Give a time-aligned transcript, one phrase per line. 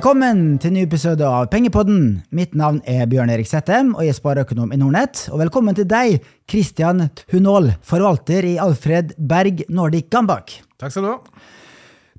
[0.00, 2.22] Velkommen til en ny episode av Pengepodden.
[2.32, 5.26] Mitt navn er Bjørn Erik Settem, og jeg er spareøkonom i Nordnett.
[5.28, 10.54] Og velkommen til deg, Christian Hunål, forvalter i Alfred Berg Nordic Gambak.
[10.80, 11.42] Takk skal du ha.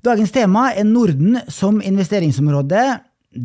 [0.06, 2.84] Dagens tema er Norden som investeringsområde.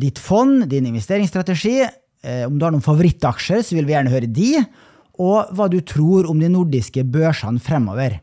[0.04, 1.80] Ditt fond, din investeringsstrategi.
[1.82, 4.52] Eh, om du har noen favorittaksjer, så vil vi gjerne høre de.
[5.18, 8.20] Og hva du tror om de nordiske børsene fremover.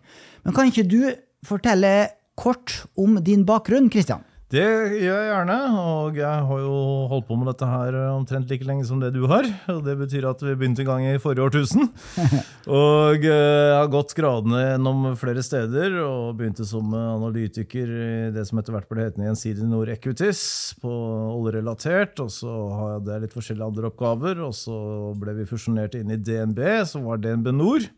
[0.48, 1.12] Men kan ikke du
[1.44, 1.92] fortelle
[2.40, 4.24] kort om din bakgrunn, Christian?
[4.56, 6.76] Det gjør jeg gjerne, og jeg har jo
[7.12, 9.44] holdt på med dette her omtrent like lenge som det du har.
[9.74, 11.90] og Det betyr at vi begynte en gang i forrige årtusen.
[12.80, 18.62] Og jeg har gått gradene gjennom flere steder, og begynte som analytiker i det som
[18.62, 20.42] etter hvert ble hetende Gjensidig Nord Equities,
[20.80, 20.94] på
[21.36, 22.24] oljerelatert.
[22.24, 24.80] Og så har jeg litt forskjellige andre oppgaver, og så
[25.20, 27.92] ble vi fusjonert inn i DNB, som var DNB Nord.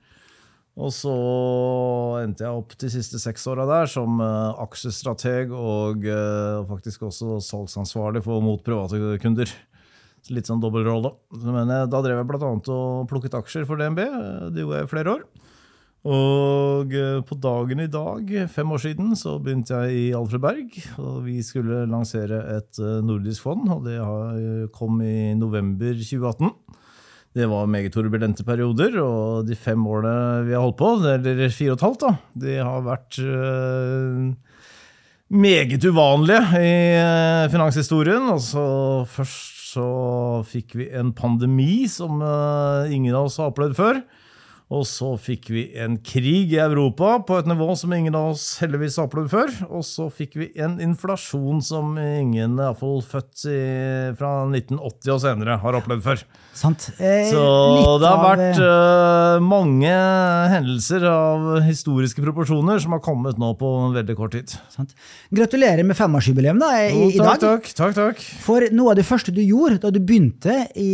[0.78, 1.14] Og så
[2.22, 7.40] endte jeg opp de siste seks åra der som uh, aksjestrateg og uh, faktisk også
[7.42, 9.50] salgsansvarlig for mot private kunder.
[10.22, 11.16] Så litt sånn dobbeltrolle.
[11.42, 12.54] Men uh, da drev jeg bl.a.
[12.78, 14.04] og plukket aksjer for DNB.
[14.54, 15.28] Det gjorde jeg i flere år.
[16.08, 16.94] Og
[17.28, 20.78] på dagen i dag, fem år siden, så begynte jeg i Alfred Berg.
[21.02, 23.98] Og vi skulle lansere et nordisk fond, og det
[24.78, 26.54] kom i november 2018.
[27.38, 31.76] Det var meget turbulente perioder, og de fem årene vi har holdt på, eller fire
[31.76, 34.24] og et halvt, da, de har vært uh,
[35.38, 38.26] meget uvanlige i uh, finanshistorien.
[38.34, 38.64] Altså,
[39.12, 39.88] først så
[40.50, 44.02] fikk vi en pandemi som uh, ingen av oss har opplevd før.
[44.68, 48.58] Og så fikk vi en krig i Europa på et nivå som ingen av oss
[48.60, 49.54] heldigvis har opplevd før.
[49.70, 53.62] Og så fikk vi en inflasjon som ingen, iallfall født i,
[54.20, 56.24] fra 1980 og senere, har opplevd før.
[56.58, 56.90] Sant.
[57.00, 57.44] Eh, så
[58.02, 59.94] det har vært uh, mange
[60.52, 64.52] hendelser av historiske proporsjoner som har kommet nå på en veldig kort tid.
[64.74, 64.92] Sant.
[65.32, 67.40] Gratulerer med femårsjubileum da, i, jo, takk, i dag.
[67.48, 68.28] Takk, takk, takk.
[68.44, 70.92] For noe av det første du gjorde da du begynte i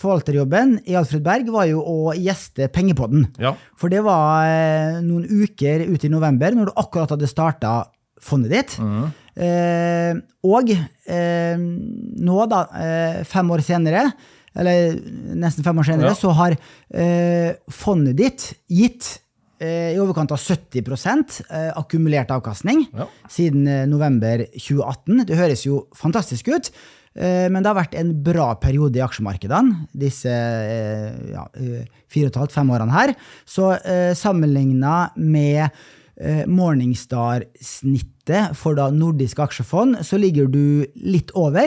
[0.00, 2.72] forvalterjobben i Alfred Berg, var jo å gjeste
[3.02, 3.26] Pengepodden.
[3.42, 3.54] Ja.
[3.78, 7.72] For det var eh, noen uker ute i november, når du akkurat hadde starta
[8.22, 8.76] fondet ditt.
[8.78, 9.08] Mm.
[9.42, 14.06] Eh, og eh, nå, da, eh, fem år senere,
[14.52, 14.94] eller
[15.40, 16.18] nesten fem år senere, ja.
[16.18, 19.08] så har eh, fondet ditt gitt
[19.62, 21.40] eh, i overkant av 70%
[21.80, 23.08] akkumulert avkastning ja.
[23.32, 25.24] siden november 2018.
[25.28, 26.72] Det høres jo fantastisk ut.
[27.12, 32.30] Eh, men det har vært en bra periode i aksjemarkedene disse eh, ja, eh, fire
[32.30, 33.12] og et halvt, fem årene her.
[33.48, 33.76] Så
[34.18, 35.68] sammenligna med
[36.52, 41.66] Morningstar-snittet for da nordiske aksjefond, så ligger du litt over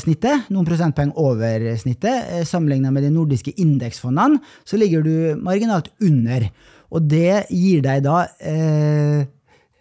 [0.00, 2.46] snittet, noen prosentpoeng over snittet.
[2.48, 6.48] Sammenligna med de nordiske indeksfondene, så ligger du marginalt under.
[6.94, 9.26] Og det gir deg da eh,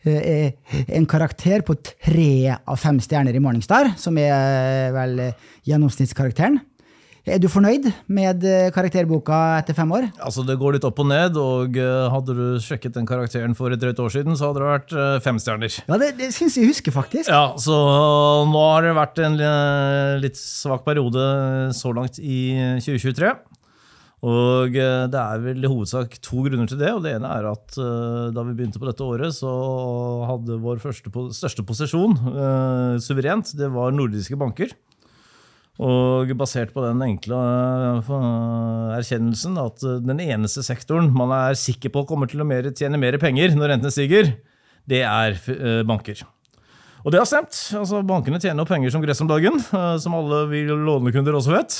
[0.03, 5.19] en karakter på tre av fem stjerner i Morningstar, som er eh, vel
[5.67, 6.59] gjennomsnittskarakteren.
[7.23, 10.09] Er du fornøyd med eh, karakterboka etter fem år?
[10.19, 11.79] Altså Det går litt opp og ned, og
[12.17, 15.39] hadde du sjekket den karakteren for et drøyt år siden, så hadde det vært fem
[15.39, 15.79] stjerner.
[15.87, 17.31] Ja, Det, det syns jeg husker, faktisk.
[17.31, 17.77] Ja, Så
[18.51, 19.39] nå har det vært en
[20.19, 22.43] litt svak periode så langt i
[22.83, 23.31] 2023.
[24.23, 26.93] Og eh, det er vel i hovedsak to grunner til det.
[26.95, 29.51] og Det ene er at uh, da vi begynte på dette året, så
[30.29, 34.71] hadde vår første, største posisjon eh, suverent, det var nordiske banker.
[35.83, 42.05] Og basert på den enkle uh, erkjennelsen at den eneste sektoren man er sikker på
[42.07, 44.31] kommer til å mer, tjene mer penger når rentene stiger,
[44.87, 45.35] det er
[45.87, 46.23] banker.
[47.03, 47.55] Og det har stemt.
[47.75, 49.59] Altså, bankene tjener penger som gress om dagen,
[49.99, 51.77] som alle vi lånekunder også vet.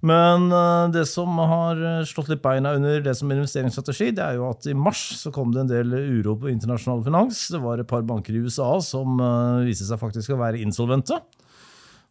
[0.00, 4.38] Men eh, det som har eh, slått litt beina under det som investeringsstrategi, det er
[4.38, 7.42] jo at i mars så kom det en del uro på internasjonal finans.
[7.52, 11.20] Det var et par banker i USA som eh, viste seg faktisk å være insolvente.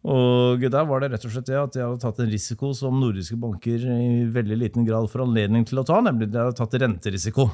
[0.09, 3.01] Og der var det rett og slett det at de hadde tatt en risiko som
[3.01, 6.77] nordiske banker i veldig liten grad får anledning til å ta, nemlig de hadde tatt
[6.79, 7.49] renterisiko.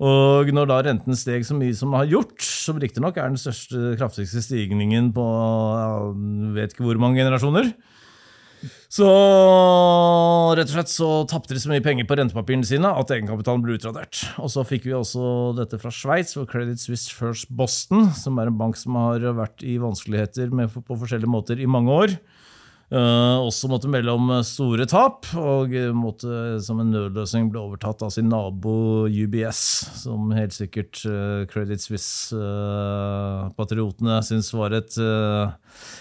[0.00, 3.40] Og når da renten steg så mye som den har gjort, som riktignok er den
[3.42, 7.74] største kraftigste stigningen på jeg vet ikke hvor mange generasjoner,
[8.90, 9.06] så
[10.58, 13.76] rett og slett så tapte de så mye penger på rentepapirene sine at egenkapitalen ble
[13.78, 14.14] utradert.
[14.42, 15.22] Og så fikk vi også
[15.58, 19.58] dette fra Sveits, for Credit Suisse First Boston, som er en bank som har vært
[19.66, 22.10] i vanskeligheter med, på forskjellige måter i mange år.
[22.90, 28.10] Uh, også måtte melde om store tap, og måtte som en nødløsning ble overtatt av
[28.10, 29.60] sin nabo UBS,
[30.02, 34.90] som helt sikkert uh, Credit Suisse-patriotene uh, syntes var et,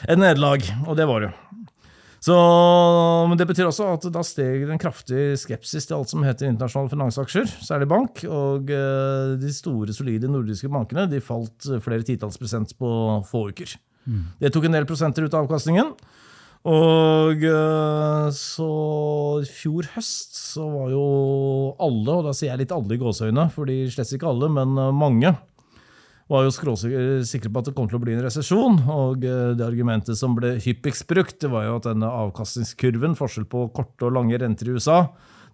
[0.09, 0.65] et nederlag.
[0.87, 1.31] Og det var det.
[2.19, 2.35] Så,
[3.31, 6.49] men Det betyr også at da steg det en kraftig skepsis til alt som heter
[6.49, 8.23] internasjonale finansaksjer, særlig bank.
[8.27, 12.89] Og eh, de store, solide nordiske bankene de falt flere titalls prosent på
[13.29, 13.77] få uker.
[14.41, 15.93] Det tok en del prosenter ut av avkastningen.
[16.67, 18.71] Og eh, så
[19.39, 21.03] i fjor høst så var jo
[21.79, 24.91] alle, og da sier jeg litt alle i gåseøyne, fordi slett ikke alle, men eh,
[24.91, 25.31] mange,
[26.29, 28.79] var jo skråsikre på at det kom til å bli en resesjon.
[28.93, 33.49] Og eh, det argumentet som ble hyppigst brukt, det var jo at denne avkastningskurven, forskjell
[33.49, 35.01] på korte og lange renter i USA,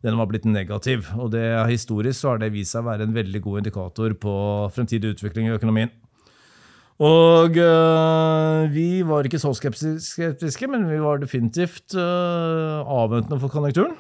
[0.06, 1.08] den var blitt negativ.
[1.16, 4.34] Og det historisk så har det vist seg å være en veldig god indikator på
[4.76, 5.94] fremtidig utvikling i økonomien.
[7.04, 13.98] Og øh, vi var ikke så skeptiske, men vi var definitivt øh, avventende for konjunkturen.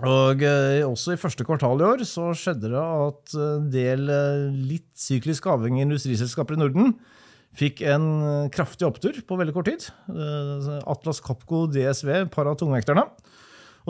[0.00, 4.06] Og øh, også i første kvartal i år så skjedde det at en del
[4.54, 6.94] litt syklisk avhengige industriselskaper i Norden
[7.58, 8.06] fikk en
[8.54, 9.88] kraftig opptur på veldig kort tid.
[10.88, 13.02] Atlas Copco, DSV, par av tungvekterne.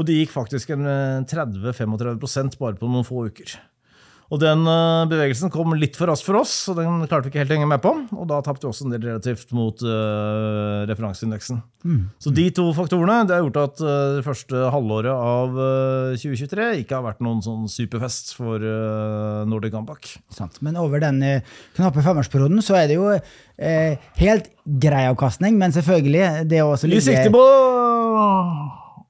[0.01, 0.87] Og de gikk faktisk en
[1.29, 3.59] 30-35% bare på noen få uker.
[4.31, 7.41] Og den eh, bevegelsen kom litt for raskt for oss, og den klarte vi ikke
[7.43, 7.91] helt å henge med på.
[8.15, 11.59] Og da tapte vi også en del relativt mot uh, referanseindeksen.
[11.83, 12.05] Mm.
[12.23, 13.91] Så de to faktorene det har gjort at uh,
[14.21, 18.63] det første halvåret av uh, 2023 ikke har vært noen sånn superfest for
[19.51, 20.13] Nordic Ambac.
[20.63, 21.19] Men over den
[21.77, 23.11] knappe femårsperioden så er det jo
[24.21, 24.51] helt
[24.81, 27.45] grei avkastning, men selvfølgelig det å ligge Vi sikter på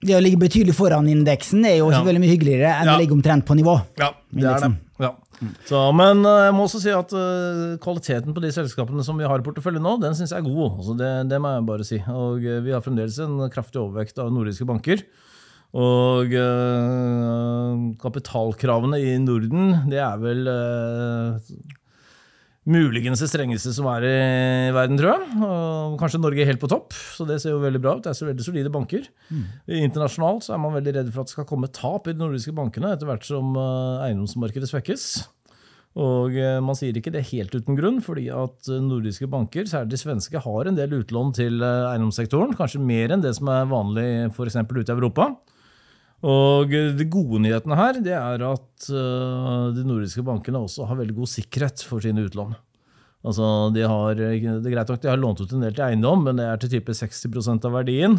[0.00, 2.00] det å ligge betydelig foran indeksen er jo ja.
[2.06, 2.94] veldig mye hyggeligere enn ja.
[2.94, 3.76] å ligge omtrent på nivå.
[4.00, 4.70] Ja, det er det.
[5.64, 9.28] Så, men eh, jeg må også si at uh, kvaliteten på de selskapene som vi
[9.28, 10.76] har i porteføljen nå, den syns jeg er god.
[10.82, 12.00] Altså det, det, må jeg bare si.
[12.12, 15.04] Og uh, vi har fremdeles en kraftig overvekt av nordiske banker.
[15.70, 16.32] Og
[18.02, 20.48] kapitalkravene i Norden, det er vel
[22.68, 25.40] muligens det strengeste som er i verden, tror jeg.
[25.46, 28.04] Og kanskje Norge er helt på topp, så det ser jo veldig bra ut.
[28.04, 29.08] Det er så veldig solide banker.
[29.30, 29.44] Mm.
[29.80, 32.54] Internasjonalt så er man veldig redd for at det skal komme tap i de nordiske
[32.56, 35.06] bankene etter hvert som eh, eiendomsmarkedet svekkes.
[36.00, 39.94] Og eh, man sier ikke det helt uten grunn, fordi at eh, nordiske banker, særlig
[39.94, 42.52] de svenske, har en del utlån til eiendomssektoren.
[42.60, 44.60] Kanskje mer enn det som er vanlig f.eks.
[44.60, 45.32] ute i Europa.
[46.20, 51.16] Og De gode nyhetene her det er at uh, de nordiske bankene også har veldig
[51.16, 52.52] god sikkerhet for sine utlån.
[53.24, 56.22] Altså, de har, det er greit nok de har lånt ut en del til eiendom,
[56.24, 58.18] men det er til type 60 av verdien.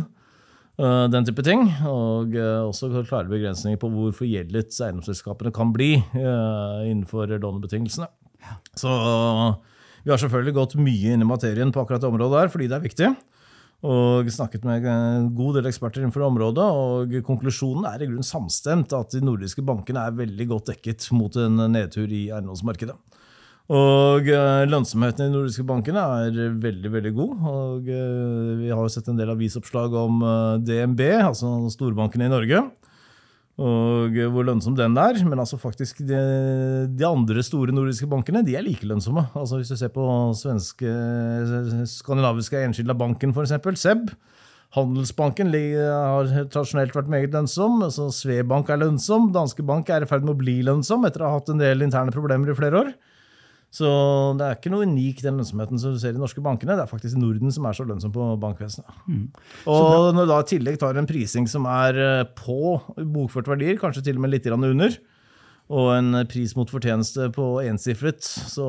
[0.81, 1.68] Uh, den type ting.
[1.89, 8.09] Og uh, også klare begrensninger på hvor forgjeldet eiendomsselskapene kan bli innenfor lånebetingelsene.
[8.77, 8.89] Så
[10.01, 12.77] vi har selvfølgelig gått mye inn i materien på akkurat det området der, fordi det
[12.80, 13.12] er viktig
[13.81, 16.66] og snakket med en god del eksperter innenfor området.
[16.66, 21.36] og Konklusjonen er i grunnen samstemt at de nordiske bankene er veldig godt dekket mot
[21.42, 22.98] en nedtur i eiendomsmarkedet.
[23.72, 27.33] Og eh, Lønnsomheten i de nordiske bankene er veldig veldig god.
[27.48, 32.66] og eh, Vi har sett en del avisoppslag om eh, DNB, altså storbankene i Norge
[33.62, 35.19] og hvor lønnsom den er.
[35.28, 36.19] Men altså faktisk de,
[36.90, 39.28] de, andre store nordiske bankene de er like lønnsomme.
[39.38, 40.06] Altså Hvis du ser på
[40.38, 40.92] svenske,
[41.94, 44.12] skandinaviske Enskilda banken, f.eks., SEB.
[44.72, 47.81] Handelsbanken har tradisjonelt vært meget lønnsom.
[47.84, 49.31] altså Svebank er lønnsom.
[49.36, 51.84] Danske Bank er i ferd med å bli lønnsom etter å ha hatt en del
[51.84, 52.94] interne problemer i flere år.
[53.72, 53.88] Så
[54.36, 56.75] det er ikke noe unik den lønnsomheten som du ser i norske bankene.
[56.75, 58.98] Det er faktisk Norden som er så lønnsom på bankvesenet.
[59.08, 59.30] Mm.
[59.72, 63.80] Og når du da i tillegg tar en prising som er eh, på bokført verdier,
[63.80, 65.00] kanskje til og med litt under,
[65.72, 68.68] og en pris mot fortjeneste på ensifret, så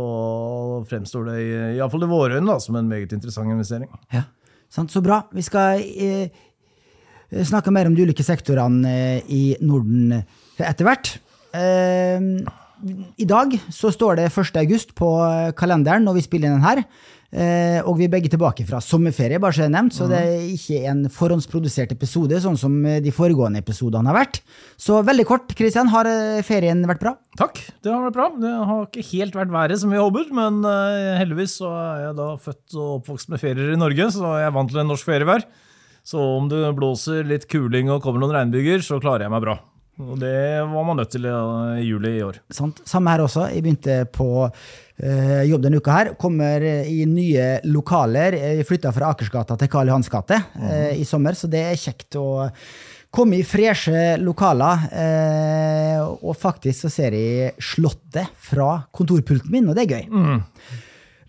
[0.86, 1.38] fremstår det
[1.80, 3.90] iallfall i våre øyne som en meget interessant investering.
[4.14, 4.28] Ja,
[4.70, 5.24] sant, Så bra.
[5.34, 6.30] Vi skal eh,
[7.42, 8.86] snakke mer om de ulike sektorene
[9.18, 10.14] eh, i Norden
[10.62, 11.16] etter hvert.
[11.58, 12.22] Eh,
[13.16, 14.56] i dag så står det 1.
[14.62, 15.08] august på
[15.58, 16.84] kalenderen når vi spiller inn den her.
[17.32, 20.18] Eh, og vi er begge tilbake fra sommerferie, bare så det er nevnt, så det
[20.20, 24.42] er ikke en forhåndsprodusert episode, sånn som de foregående episodene har vært.
[24.76, 27.14] Så veldig kort, Kristian, har eh, ferien vært bra?
[27.40, 28.28] Takk, det har vært bra.
[28.36, 30.60] Det har ikke helt vært været som vi håpet, men
[31.22, 34.56] heldigvis så er jeg da født og oppvokst med ferier i Norge, så jeg er
[34.58, 35.48] vant til en norsk ferievær.
[36.04, 39.60] Så om det blåser litt kuling og kommer noen regnbyger, så klarer jeg meg bra.
[40.00, 42.38] Og det var man nødt til i juli i år.
[42.50, 42.80] Sant.
[42.88, 43.44] Samme her også.
[43.52, 46.12] Jeg begynte på eh, jobb denne uka her.
[46.20, 48.38] Kommer i nye lokaler.
[48.40, 50.64] Jeg flytta fra Akersgata til Karl Johans gate mm.
[50.70, 52.48] eh, i sommer, så det er kjekt å
[53.12, 54.88] komme i freshe lokaler.
[54.96, 60.08] Eh, og faktisk så ser jeg Slottet fra kontorpulten min, og det er gøy.
[60.08, 60.40] Mm.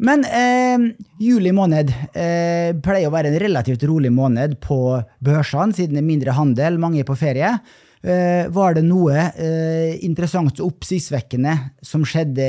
[0.03, 0.89] Men eh,
[1.21, 4.79] juli måned eh, pleier å være en relativt rolig måned på
[5.23, 7.57] børsene, siden det er mindre handel, mange er på ferie.
[8.03, 11.53] Eh, var det noe eh, interessant og oppsiktsvekkende
[11.87, 12.47] som skjedde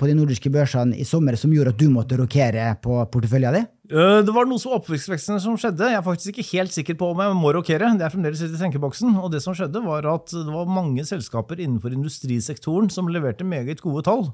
[0.00, 3.66] på de nordiske børsene i sommer som gjorde at du måtte rokere på porteføljen din?
[3.92, 5.90] Eh, det var noe så oppsiktsvekkende som skjedde.
[5.92, 7.92] Jeg er faktisk ikke helt sikker på om jeg må rokere.
[8.00, 9.18] Det er fremdeles i tenkeboksen.
[9.20, 13.84] Og det som skjedde, var at det var mange selskaper innenfor industrisektoren som leverte meget
[13.84, 14.30] gode tall,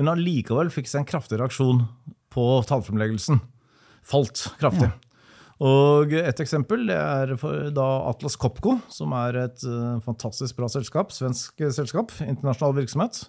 [0.00, 1.86] men allikevel fikk seg en kraftig reaksjon
[2.34, 3.38] på tallfremleggelsen.
[4.02, 4.90] falt kraftig.
[5.62, 7.36] Og et eksempel det er
[7.74, 13.22] da Atlas Copco, som er et uh, fantastisk bra selskap, svensk selskap, internasjonal virksomhet.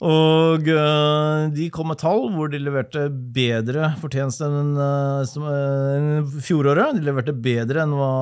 [0.00, 3.06] Og uh, de kom med tall hvor de leverte
[3.36, 6.96] bedre fortjeneste enn uh, fjoråret.
[6.96, 8.12] De leverte bedre enn hva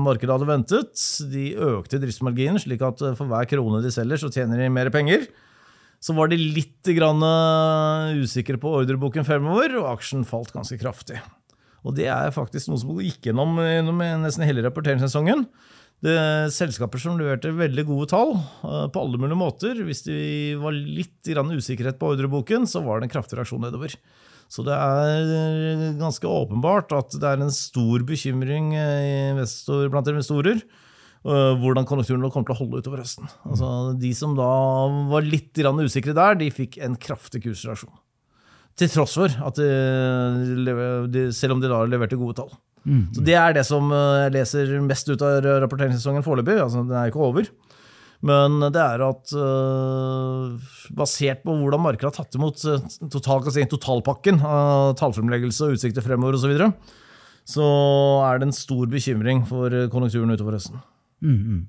[0.00, 1.08] markedet hadde ventet.
[1.32, 5.28] De økte driftsmarginen, slik at for hver krone de selger, så tjener de mer penger.
[6.00, 6.88] Så var de litt
[8.20, 11.20] usikre på ordreboken fremover, og aksjen falt ganske kraftig.
[11.86, 15.46] Og det er faktisk noe som gikk gjennom, gjennom nesten hele rapporteringssesongen.
[16.00, 19.80] Det er selskaper som leverte veldig gode tall uh, på alle mulige måter.
[19.84, 20.16] Hvis de
[20.60, 23.96] var litt usikkerhet på ordreboken, så var det en kraftig reaksjon nedover.
[24.50, 29.36] Så det er ganske åpenbart at det er en stor bekymring eh,
[29.92, 30.64] blant investorer
[31.20, 33.28] hvordan konjunkturen kommer til å holde utover høsten.
[33.44, 34.48] Altså, de som da
[35.10, 37.92] var litt usikre der, de fikk en kraftig kursreaksjon.
[38.80, 40.74] Til tross for at de,
[41.12, 42.52] de, selv om de da leverte gode tall.
[42.88, 43.10] Mm.
[43.12, 46.56] Så Det er det som eh, jeg leser mest ut av rapporteringssesongen foreløpig.
[46.62, 47.50] Altså, den er ikke over.
[48.24, 52.60] Men det er at uh, basert på hvordan markedet har tatt imot
[53.08, 56.98] total, si, totalpakken av tallfremleggelse og utsikter fremover osv., så, videre,
[57.48, 57.68] så
[58.26, 60.82] er det en stor bekymring for konjunkturen utover høsten.
[61.24, 61.62] Mm, mm.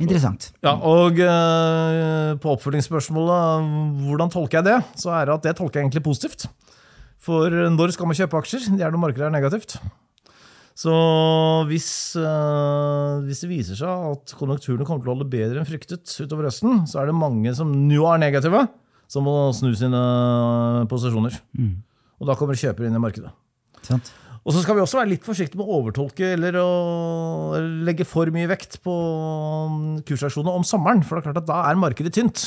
[0.00, 0.50] Interessant.
[0.64, 5.80] Ja, og uh, På oppfølgingsspørsmålet hvordan tolker jeg det, så er det at det tolker
[5.80, 6.46] jeg egentlig positivt.
[7.20, 8.70] For når skal man kjøpe aksjer?
[8.72, 9.76] Det er når markedet er negativt.
[10.80, 10.92] Så
[11.68, 16.14] hvis, uh, hvis, det viser seg at konjunkturene kommer til å holde bedre enn fryktet
[16.22, 18.64] utover høsten, så er det mange som nå er negative,
[19.10, 20.00] som må snu sine
[20.88, 21.36] posisjoner.
[21.58, 21.74] Mm.
[22.20, 23.34] Og da kommer kjøper inn i markedet.
[23.84, 24.12] Sant.
[24.40, 26.70] Og så skal vi også være litt forsiktige med å overtolke eller å
[27.84, 28.94] legge for mye vekt på
[30.08, 32.46] kursaksjoner om sommeren, for det er klart at da er markedet tynt.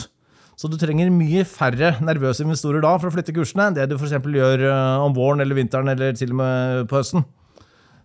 [0.57, 3.95] Så du trenger mye færre nervøse investorer da for å flytte kursene enn det du
[3.97, 4.13] f.eks.
[4.13, 7.25] gjør eh, om våren eller vinteren eller til og med på høsten.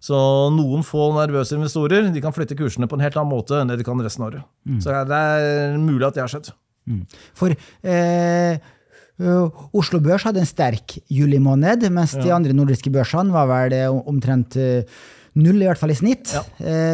[0.05, 0.17] Så
[0.55, 3.81] noen få nervøse investorer de kan flytte kursene på en helt annen måte enn det
[3.81, 4.49] de kan resten av året.
[4.69, 4.81] Mm.
[4.85, 6.53] Så det er mulig at det har skjedd.
[6.89, 7.05] Mm.
[7.37, 8.78] For eh Uh,
[9.19, 12.23] Oslo Børs hadde en sterk juli måned, mens ja.
[12.23, 13.75] de andre nordiske børsene var vel
[14.07, 14.99] omtrent uh,
[15.39, 16.33] null, i hvert fall i snitt.
[16.35, 16.45] Ja.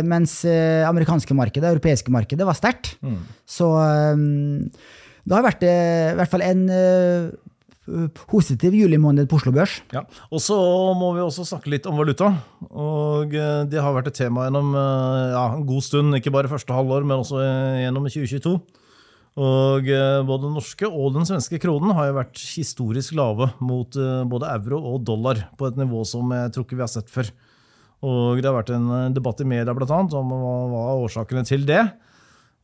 [0.04, 2.94] Mens amerikanske markedet, europeiske markedet, var sterkt.
[3.04, 3.22] Mm.
[3.48, 3.68] Så
[5.24, 5.72] det har vært i
[6.18, 6.66] hvert fall en
[8.28, 9.78] positiv julimåned på Oslo Børs.
[9.92, 10.04] Ja.
[10.28, 10.58] Og så
[10.98, 12.34] må vi også snakke litt om valuta.
[12.68, 17.04] Og det har vært et tema gjennom ja, en god stund, ikke bare første halvår,
[17.08, 17.40] men også
[17.80, 18.58] gjennom 2022.
[19.34, 23.96] Og eh, både den norske og den svenske kronen har jo vært historisk lave mot
[23.98, 27.10] eh, både euro og dollar, på et nivå som jeg tror ikke vi har sett
[27.10, 27.32] før.
[28.04, 31.42] Og det har vært en eh, debatt i media blant annet, om hva er årsakene
[31.48, 31.82] til det.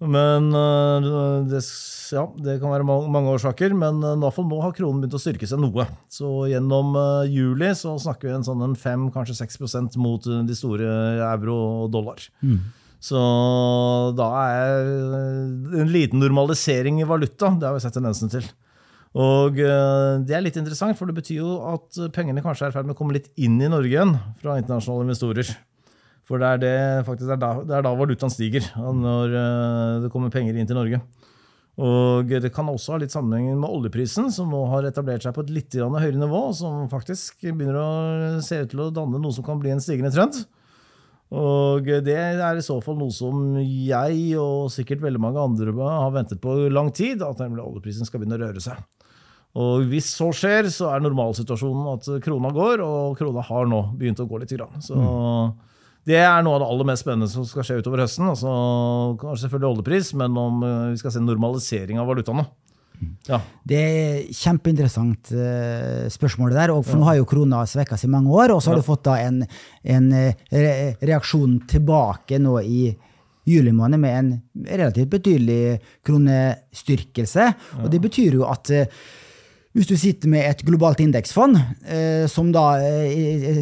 [0.01, 0.47] Men
[1.51, 1.59] det,
[2.09, 5.85] ja, det kan være mange årsaker, men nå har kronen begynt å styrke seg noe.
[6.09, 6.97] Så gjennom
[7.29, 10.89] juli så snakker vi en sånn 5, kanskje 6% mot de store
[11.27, 12.25] euro og dollar.
[12.41, 12.63] Mm.
[13.01, 13.21] Så
[14.17, 14.91] da er
[15.81, 17.55] en liten normalisering i valuta.
[17.57, 18.45] Det har vi sett tendensen til.
[19.19, 22.77] Og eh, det er litt interessant, for det betyr jo at pengene kanskje er i
[22.77, 25.51] ferd med å komme litt inn i Norge igjen fra internasjonale investorer.
[26.31, 26.77] For det er, det,
[27.09, 30.69] faktisk, det er, da, det er da valutaen stiger, når eh, det kommer penger inn
[30.69, 31.03] til Norge.
[31.81, 35.47] Og Det kan også ha litt sammenheng med oljeprisen, som nå har etablert seg på
[35.47, 37.91] et litt høyere nivå, som faktisk begynner å
[38.45, 40.43] se ut til å danne noe som kan bli en stigende trend.
[41.31, 46.11] Og det er i så fall noe som jeg og sikkert veldig mange andre har
[46.15, 48.81] ventet på lang tid, at nemlig oljeprisen skal begynne å røre seg.
[49.61, 54.23] Og hvis så skjer, så er normalsituasjonen at krona går, og krona har nå begynt
[54.23, 54.55] å gå litt.
[54.83, 54.99] Så
[56.07, 58.27] det er noe av det aller mest spennende som skal skje utover høsten.
[58.31, 58.51] Altså,
[59.23, 62.47] kanskje selvfølgelig oljepris, men om vi skal se normalisering av valutaene.
[63.29, 63.41] Ja.
[63.67, 66.73] Det er kjempeinteressant uh, spørsmål der.
[66.75, 67.01] Og for ja.
[67.01, 68.83] nå har jo krona svekka seg i mange år, og så har ja.
[68.83, 69.41] du fått da en,
[69.97, 70.11] en
[70.53, 72.83] re reaksjon tilbake nå i
[73.51, 74.35] juli måned med en
[74.69, 77.49] relativt betydelig kronestyrkelse.
[77.83, 79.03] Og det betyr jo at uh,
[79.77, 81.55] hvis du sitter med et globalt indeksfond,
[81.87, 83.61] eh, som da eh,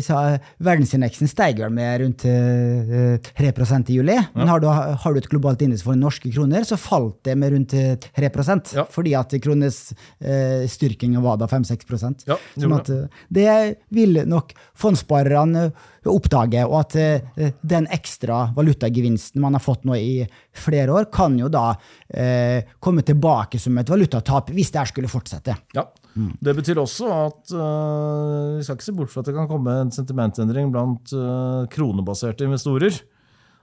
[0.64, 4.16] Verdensindeksen steiger med rundt eh, 3% i juli.
[4.16, 4.24] Ja.
[4.32, 7.52] Men har du, har du, et globalt indeksfond i norske kroner, så falt det med
[7.52, 8.86] rundt 3 eh, ja.
[8.88, 15.68] Fordi at eh, var da 5-6 ja, sånn at, eh, Det vil nok fondssparerne
[16.06, 20.12] oppdage, og at eh, den ekstra valutagevinsten man har fått nå i
[20.56, 21.72] flere år, kan jo da
[22.08, 25.56] eh, komme tilbake som et valutatap hvis det her skulle fortsette.
[25.76, 25.88] Ja.
[26.18, 29.76] Det betyr også at uh, vi skal ikke se bort fra at det kan komme
[29.84, 32.96] en sentimentendring blant uh, kronebaserte investorer.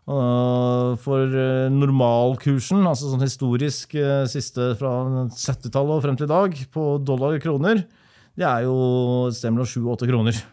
[0.05, 1.35] Uh, for
[1.73, 3.97] normalkursen, altså sånn historisk
[4.31, 4.93] siste fra
[5.33, 7.83] 70-tallet og frem til i dag, på dollar og kroner,
[8.35, 8.77] det er jo
[9.27, 10.45] et sted mellom 7 og 8 kroner.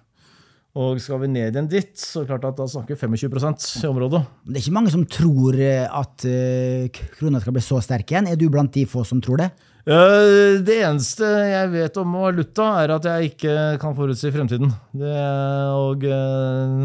[0.72, 3.82] Og skal vi ned igjen dit, så er det klart at da snakker vi 25
[3.84, 4.22] i området.
[4.46, 8.30] Det er ikke mange som tror eh, at uh, krona skal bli så sterk igjen.
[8.30, 9.50] Er du blant de få som tror det?
[9.84, 14.72] Eh, Det eneste jeg vet om valuta, er at jeg ikke kan forutsi fremtiden.
[14.94, 15.14] Det,
[15.76, 16.76] og eh,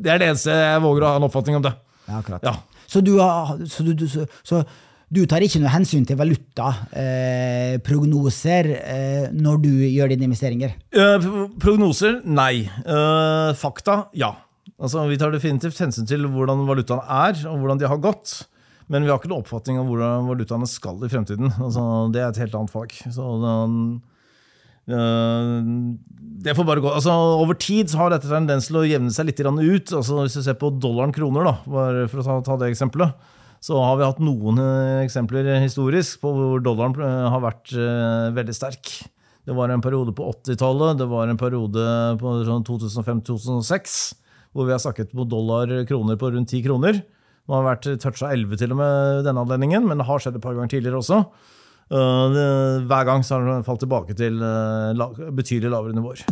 [0.00, 1.74] det er det eneste jeg våger å ha en oppfatning om det.
[2.06, 2.46] Ja, akkurat.
[2.46, 2.54] Ja.
[2.90, 4.62] Så, du har, så, du, du, så, så
[5.10, 10.70] du tar ikke noe hensyn til valutaprognoser eh, eh, når du gjør dine investeringer?
[10.94, 11.18] Eh,
[11.62, 12.20] Prognoser?
[12.30, 12.62] Nei.
[12.62, 14.06] Eh, Fakta?
[14.14, 14.30] Ja.
[14.78, 18.28] Altså, vi tar definitivt hensyn til hvordan valutaen er, og hvordan de har gått.
[18.90, 21.48] Men vi har ikke noen oppfatning av hvordan valutaene skal i fremtiden.
[21.58, 21.82] Altså,
[22.14, 22.90] det er et helt annet fag.
[23.10, 23.22] Så
[26.40, 26.88] det får bare gå.
[26.90, 27.12] Altså,
[27.42, 29.86] over tid har dette tendens til å jevne seg litt ut.
[29.90, 31.54] Altså, hvis du ser på dollaren kroner, da,
[32.10, 33.10] for å ta det eksempelet,
[33.60, 38.30] så har vi hatt noen eh, eksempler historisk på hvor dollaren eh, har vært eh,
[38.36, 38.92] veldig sterk.
[39.44, 41.84] Det var en periode på 80-tallet, det var en periode
[42.20, 43.98] på sånn 2005-2006
[44.50, 47.02] hvor vi har snakket på dollar kroner på rundt 10 kroner.
[47.04, 50.42] Det har vært toucha 11 til og med denne anledningen, men det har skjedd et
[50.42, 51.20] par ganger tidligere også.
[51.90, 54.42] Hver gang så har den falt tilbake til
[55.38, 56.24] betydelig lavere nivåer.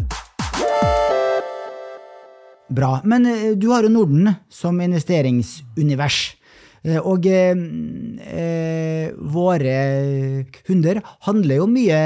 [2.74, 2.90] Bra.
[3.06, 6.37] Men du har jo Norden som investeringsunivers.
[6.84, 7.54] Eh, Og eh,
[8.22, 11.98] eh, våre kunder handler jo mye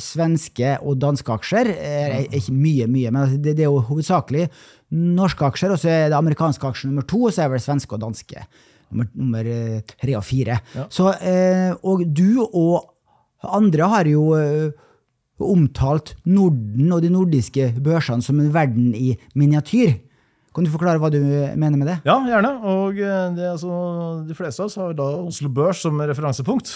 [0.00, 1.70] svenske og danske aksjer.
[1.72, 4.48] Eh, ikke mye, mye, men det, det er jo hovedsakelig
[4.90, 7.64] norske aksjer, og så er det amerikanske aksjer nummer to, og så er det vel
[7.64, 8.44] svenske og danske
[8.90, 10.60] nummer, nummer eh, tre og fire.
[10.90, 12.90] Så, eh, og du og
[13.46, 14.34] andre har jo
[15.40, 19.94] omtalt Norden og de nordiske børsene som en verden i miniatyr.
[20.50, 22.00] Kan du forklare hva du mener med det?
[22.06, 22.56] Ja, gjerne.
[22.66, 23.74] Og eh, det, altså,
[24.26, 26.72] de fleste av oss har da Oslo Børs som referansepunkt.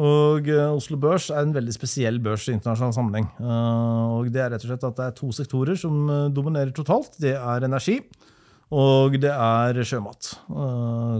[0.00, 3.26] Og eh, Oslo Børs er en veldig spesiell børs i internasjonal sammenheng.
[3.36, 7.18] Eh, og det er rett og slett at det er to sektorer som dominerer totalt.
[7.20, 7.98] Det er energi,
[8.72, 10.32] og det er sjømat.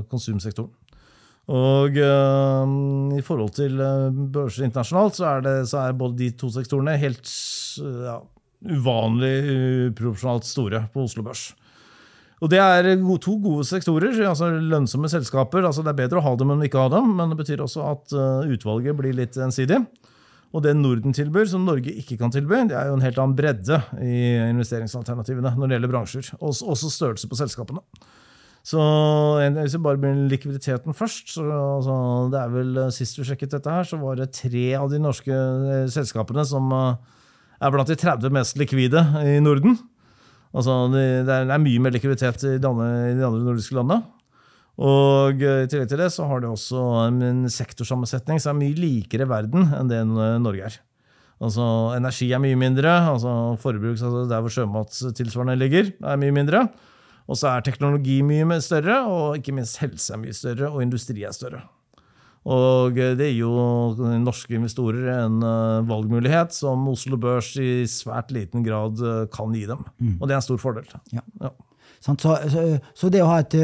[0.08, 0.72] Konsumsektoren.
[1.46, 3.76] Og i forhold til
[4.34, 7.30] børser internasjonalt, så er, det, så er både de to sektorene helt
[7.78, 8.16] ja,
[8.66, 9.36] uvanlig
[9.92, 11.44] uproporsjonalt store på Oslo Børs.
[12.44, 12.90] Og det er
[13.24, 15.64] to gode sektorer, altså lønnsomme selskaper.
[15.64, 17.62] altså Det er bedre å ha dem enn å ikke ha dem, men det betyr
[17.64, 19.80] også at eh, utvalget blir litt ensidig.
[20.52, 23.36] Og det Norden tilbyr, som Norge ikke kan tilby, det er jo en helt annen
[23.36, 26.30] bredde i investeringsalternativene når det gjelder bransjer.
[26.36, 27.82] Også, også størrelse på selskapene.
[28.66, 28.82] Så
[29.56, 31.98] hvis vi bare begynner likviditeten først så, altså,
[32.32, 35.00] det er vel eh, Sist vi sjekket dette, her, så var det tre av de
[35.00, 39.78] norske eh, selskapene som er blant de 30 mest likvide i Norden.
[40.56, 44.00] Altså, det, det er, mye mer likviditet i de andre, nordiske landene.
[44.76, 48.76] Og eh, i tillegg til det så har det også en sektorsammensetning som er mye
[48.80, 50.80] likere verden enn det Norge er.
[51.36, 51.64] Altså,
[51.96, 56.64] Energi er mye mindre, altså Forbruk altså der hvor sjømatstilsvarende ligger, er mye mindre.
[57.26, 61.26] Og så er teknologi mye større, og ikke minst helse er mye større, og industri
[61.26, 61.64] er større.
[62.46, 68.30] Og eh, det gir jo norske investorer en eh, valgmulighet som Oslo Børs i svært
[68.34, 69.82] liten grad eh, kan gi dem.
[70.20, 70.86] Og det er en stor fordel.
[71.14, 71.24] Ja.
[71.42, 71.54] Ja.
[72.00, 73.56] Så, så, så det å ha et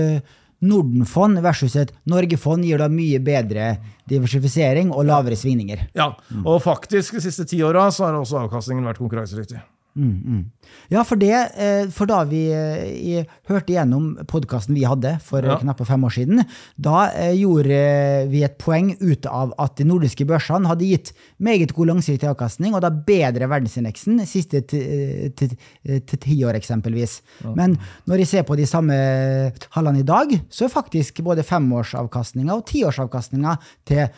[0.63, 3.75] Nordenfond versus et Norge-fond gir da mye bedre
[4.11, 5.89] diversifisering og lavere svingninger.
[5.99, 9.59] Ja, og faktisk de siste ti åra har også avkastningen vært konkurransedyktig.
[9.95, 10.45] Mm, mm.
[10.89, 15.53] Ja, for det, eh, for da vi eh, hørte igjennom podkasten vi hadde for Ja.
[15.57, 16.45] eh, knappe fem år siden,
[16.81, 21.89] da gjorde vi et poeng ut av at de nordiske børsene hadde gitt meget god
[21.93, 27.21] langsiktig avkastning, og da bedre verdensindeksen siste ti- ti- til tiår, år, eksempelvis.
[27.55, 27.77] Men
[28.09, 32.65] når jeg ser på de samme tallene i dag, så er faktisk både femårsavkastninga og
[32.67, 34.09] tiårsavkastninga til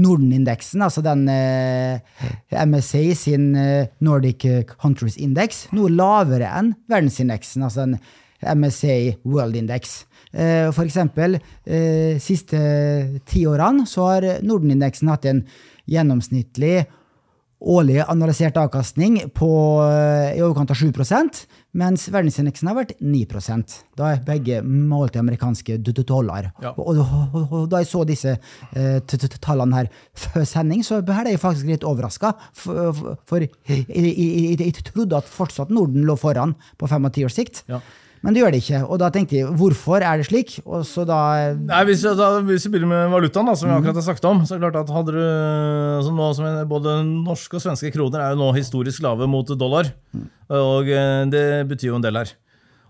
[0.00, 2.00] Norden-indeksen, altså den eh,
[2.66, 4.46] MSA sin eh, Nordic
[4.80, 7.98] Countries Index, noe lavere enn verdensindeksen, altså den
[8.40, 10.04] MSA World Index.
[10.32, 12.60] Eh, for eksempel, eh, siste
[13.26, 15.44] ti årene så har Norden-indeksen hatt en
[15.90, 16.86] gjennomsnittlig
[17.60, 19.50] årlig analysert avkastning på
[19.84, 21.42] eh, i overkant av 7%
[21.78, 23.26] mens verdensindeksen har vært 9
[23.98, 26.50] Da er begge målt i amerikanske dollar.
[26.62, 26.72] Ja.
[26.74, 28.34] Og, og, og, og da jeg så disse
[28.74, 28.98] eh,
[29.38, 32.32] tallene her før sending, så ble jeg faktisk litt overraska.
[32.52, 37.06] For, for, for jeg, jeg, jeg, jeg trodde at fortsatt Norden lå foran på fem
[37.06, 37.62] og ti års sikt.
[37.70, 37.78] Ja.
[38.20, 38.78] Men det gjør det ikke.
[38.84, 40.58] Og da tenkte jeg hvorfor er det slik?
[40.66, 43.76] Og så da Nei, hvis, jeg- da, hvis vi begynner med valutaen, da, som vi
[43.78, 46.98] akkurat har sagt om, så er det klart at hadde du altså nå som Både
[47.06, 49.88] norske og svenske kroner er jo nå historisk lave mot dollar.
[50.52, 52.32] Og eh, det betyr jo en del her.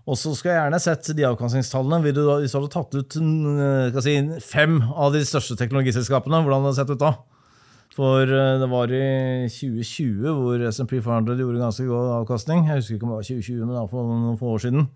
[0.09, 2.11] Og så skal jeg gjerne sett de avkastningstallene.
[2.11, 6.73] Du hvis du hadde tatt ut skal si, fem av de største teknologiselskapene, hvordan hadde
[6.73, 7.13] det sett ut da?
[7.95, 12.65] For eh, det var i 2020 hvor SMP 400 gjorde ganske god avkastning.
[12.67, 14.89] Jeg husker ikke om det var 2020, men det var for noen få år siden.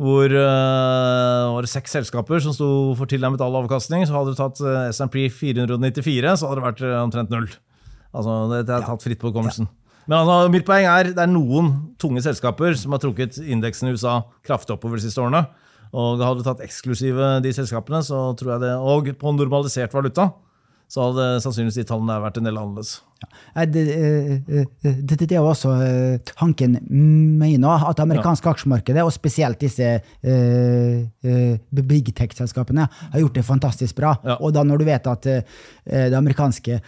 [0.00, 4.06] Hvor uh, var det seks selskaper som sto for tilnærmet all avkastning.
[4.08, 7.50] Så hadde du tatt uh, SMP 494, så hadde det vært uh, omtrent null.
[8.12, 9.68] Altså, det, det er tatt fritt på hukommelsen.
[10.08, 13.94] Men altså, mitt poeng er det er noen tunge selskaper som har trukket indeksen i
[13.94, 15.44] USA kraftig oppover de siste årene.
[15.92, 20.30] Og hadde du tatt eksklusive de selskapene, så tror jeg det, og på normalisert valuta,
[20.92, 22.98] så hadde sannsynligvis de tallene vært en del annerledes.
[23.22, 23.64] Ja.
[23.70, 25.72] Det, det, det, det, er også
[26.34, 28.52] tanken min mener at det amerikanske ja.
[28.52, 34.12] aksjemarkedet, og spesielt disse uh, big tech-selskapene, har gjort det fantastisk bra.
[34.20, 34.36] Ja.
[34.40, 36.80] Og da når du vet at det amerikanske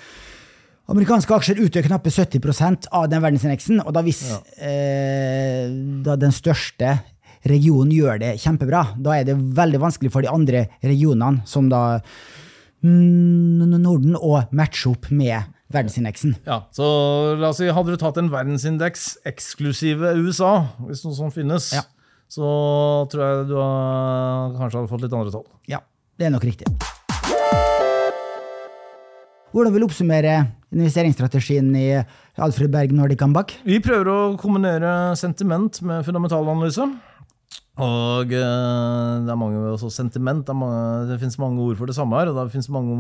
[0.93, 3.81] Amerikanske aksjer utgjør knappe 70% av den verdensindeksen.
[3.87, 4.21] Og da hvis
[4.61, 5.71] eh,
[6.05, 6.99] da den største
[7.49, 12.03] regionen gjør det kjempebra, da er det veldig vanskelig for de andre regionene, som da
[12.85, 16.37] Norden, å matche opp med verdensindeksen.
[16.47, 16.87] Ja, så
[17.41, 20.53] la oss si, Hadde du tatt en verdensindeks eksklusive USA,
[20.85, 21.85] hvis noe sånt finnes, ja.
[22.31, 22.51] så
[23.13, 25.49] tror jeg du har, kanskje hadde fått litt andre tall.
[25.71, 25.81] Ja,
[26.21, 26.69] det er nok riktig.
[29.55, 30.31] Hvordan vil du oppsummere
[30.75, 31.89] investeringsstrategien i
[32.43, 33.53] Alfred Berg Nordic Ambach?
[33.63, 36.89] Vi prøver å kombinere sentiment med fundamentalanalyse.
[37.83, 40.45] Og eh, det er mange også sentiment.
[40.47, 42.95] Det, mange, det finnes mange ord for det samme her, og det finnes mange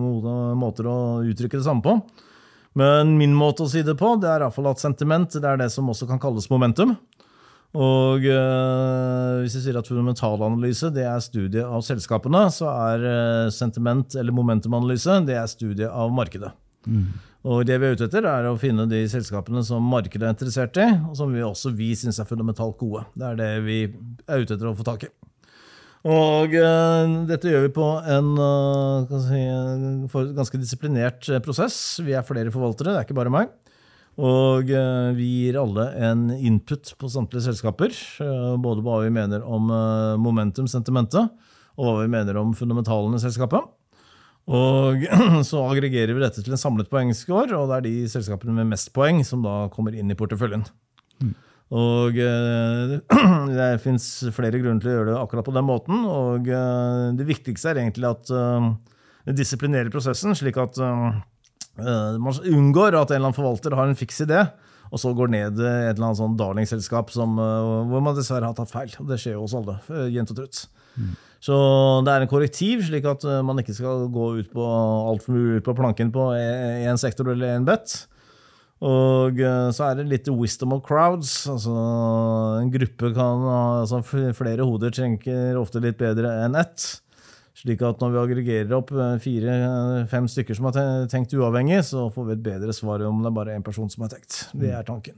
[0.58, 1.98] måter å uttrykke det samme på.
[2.74, 5.70] Men min måte å si det på, det er iallfall at sentiment det er det
[5.70, 6.96] som også kan kalles momentum.
[7.74, 13.46] Og øh, hvis jeg sier at fundamentalanalyse det er studie av selskapene, så er øh,
[13.54, 16.52] sentiment eller momentumanalyse det er studie av markedet.
[16.86, 17.08] Mm.
[17.44, 20.78] Og det vi er ute etter, er å finne de selskapene som markedet er interessert
[20.80, 23.04] i, og som vi også vi syns er fundamentalt gode.
[23.12, 25.10] Det er det vi er ute etter å få tak i.
[26.04, 28.32] Og uh, dette gjør vi på en
[29.08, 29.42] si,
[30.36, 32.00] ganske disiplinert prosess.
[32.04, 33.52] Vi er flere forvaltere, det er ikke bare meg.
[34.20, 37.92] Og uh, vi gir alle en input på samtlige selskaper.
[38.20, 41.32] både både hva vi mener om eh, momentum, sentimentet,
[41.76, 43.64] og hva vi mener om fundamentalene i selskapet.
[44.44, 45.04] Og
[45.48, 48.92] så aggregerer vi dette til en samlet poengscore, og det er de selskapene med mest
[48.96, 50.66] poeng som da kommer inn i porteføljen.
[51.24, 51.34] Mm.
[51.74, 52.18] Og
[53.58, 56.02] det fins flere grunner til å gjøre det akkurat på den måten.
[56.04, 56.50] Og
[57.18, 58.28] det viktigste er egentlig at
[59.24, 60.76] det disiplinerer prosessen, slik at
[61.78, 64.44] Eh, man unngår at en eller annen forvalter har en fiks idé,
[64.94, 67.38] og så går ned i et eller annet sånn darlingselskap eh,
[67.90, 68.94] hvor man dessverre har tatt feil.
[69.08, 69.80] Det skjer jo hos alle.
[69.90, 70.64] Eh, jevnt og trutt.
[70.94, 71.14] Mm.
[71.44, 71.54] Så
[72.06, 75.76] det er en korrektiv, slik at man ikke skal gå ut på altfor ut på
[75.76, 77.98] planken på én sektor eller én bet.
[78.84, 79.36] Og
[79.76, 81.44] så er det litt wisdom of crowds.
[81.52, 81.74] altså
[82.62, 86.86] En gruppe kan altså Flere hoder trenger ofte litt bedre enn ett.
[87.64, 92.26] Slik at når vi aggregerer opp eh, fire-fem stykker som har tenkt uavhengig, så får
[92.26, 94.42] vi et bedre svar om det er bare én person som har tenkt.
[94.52, 95.16] Det er tanken.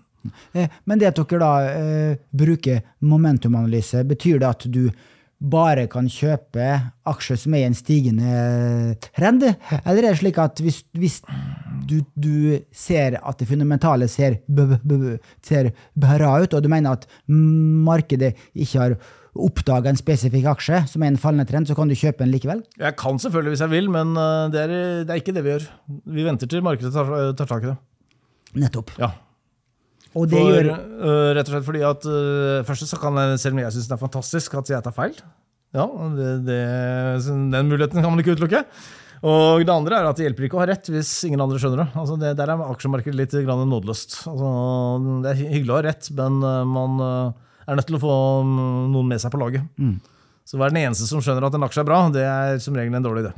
[0.53, 4.85] Eh, men det at dere da eh, bruker momentumanalyse, betyr det at du
[5.51, 6.69] bare kan kjøpe
[7.07, 9.45] aksjer som er i en stigende trend?
[9.83, 11.21] Eller er det slik at hvis, hvis
[11.87, 14.41] du, du, ser at det fundamentale ser,
[15.45, 18.97] ser bra ut, og du mener at markedet ikke har
[19.37, 22.63] oppdaga en spesifikk aksje som er en fallende trend, så kan du kjøpe en likevel?
[22.81, 25.53] Jeg kan selvfølgelig hvis jeg vil, men eh, det er, det er ikke det vi
[25.53, 25.69] gjør.
[26.17, 27.77] Vi venter til markedet tar, tar tak i det.
[28.57, 28.95] Nettopp.
[29.01, 29.13] Ja.
[30.17, 30.69] Og det For, gjør...
[30.97, 33.89] Uh, rett og slett fordi at uh, Først så kan jeg, selv om jeg syns
[33.91, 35.19] det er fantastisk at jeg tar feil.
[35.77, 35.85] Ja,
[36.17, 36.61] det, det,
[37.53, 38.63] Den muligheten kan man ikke utelukke.
[39.27, 41.83] Og det andre er at det hjelper ikke å ha rett hvis ingen andre skjønner
[41.83, 41.89] det.
[41.99, 44.19] Altså det der er aksjemarkedet litt nådeløst.
[44.31, 44.51] Altså,
[45.25, 46.37] det er hyggelig å ha rett, men
[46.71, 49.65] man er nødt til å få noen med seg på laget.
[49.81, 49.97] Mm.
[50.47, 52.95] Så hver den eneste som skjønner at en aksje er bra, det er som regel
[52.95, 53.33] en dårlig idé.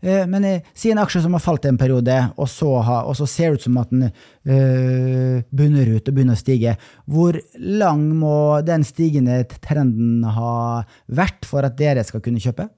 [0.00, 3.16] Eh, men eh, si en aksje som har falt en periode, og så, har, og
[3.18, 6.76] så ser det ut som at den øh, bunner ut og begynner å stige.
[7.10, 12.68] Hvor lang må den stigende trenden ha vært for at dere skal kunne kjøpe?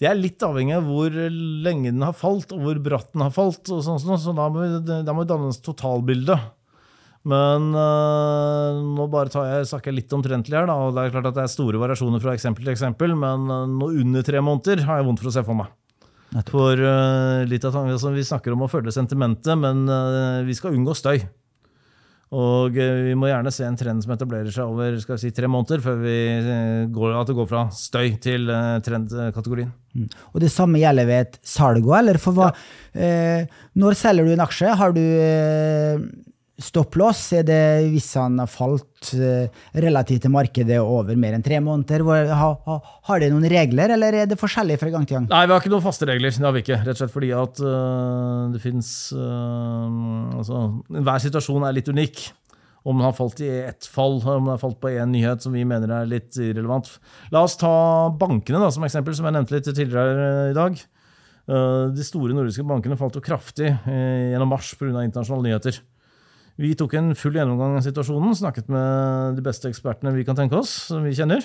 [0.00, 3.32] Det er litt avhengig av hvor lenge den har falt, og hvor bratt den har
[3.34, 3.62] falt.
[3.70, 6.34] og sånn, så Da må da må dannes totalbildet.
[6.34, 6.40] totalbilde.
[7.24, 10.68] Men øh, nå bare tar jeg, snakker jeg litt omtrentlig her.
[10.68, 13.48] Da, og Det er klart at det er store variasjoner fra eksempel til eksempel, men
[13.78, 15.72] nå under tre måneder har jeg vondt for å se for meg.
[16.50, 19.86] For uh, litt av altså, Vi snakker om å følge sentimentet, men
[20.46, 21.22] vi skal unngå støy.
[22.34, 25.46] Og vi må gjerne se en trend som etablerer seg over skal vi si, tre
[25.46, 26.16] måneder, før vi
[26.90, 28.50] går, at det går fra støy til
[28.82, 29.70] trendkategorien.
[29.94, 30.08] Mm.
[30.32, 32.18] Og Det samme gjelder ved et salg òg, eller?
[32.18, 32.50] For hva,
[32.98, 33.44] ja.
[33.78, 34.74] når selger du en aksje?
[34.80, 35.04] Har du
[36.60, 39.48] stopplås er det hvis han har falt eh,
[39.82, 42.04] relativt til markedet over mer enn tre måneder.
[42.06, 45.26] Har det noen regler, eller er det forskjellig fra gang til gang?
[45.32, 46.30] Nei, vi har ikke noen faste regler.
[46.30, 46.78] Det har vi ikke.
[46.84, 50.62] Rett og slett fordi at øh, det fins altså,
[50.94, 52.24] Hver situasjon er litt unik.
[52.84, 55.54] Om den har falt i ett fall, om den har falt på én nyhet som
[55.56, 56.90] vi mener er litt irrelevant.
[57.32, 57.70] La oss ta
[58.20, 60.76] bankene da, som eksempel, som jeg nevnte litt tidligere i dag.
[61.48, 65.00] Eh, De store nordiske bankene falt jo kraftig eh, gjennom mars pga.
[65.00, 65.80] internasjonale nyheter.
[66.60, 70.60] Vi tok en full gjennomgang av situasjonen, snakket med de beste ekspertene vi kan tenke
[70.60, 71.42] oss, som vi kjenner,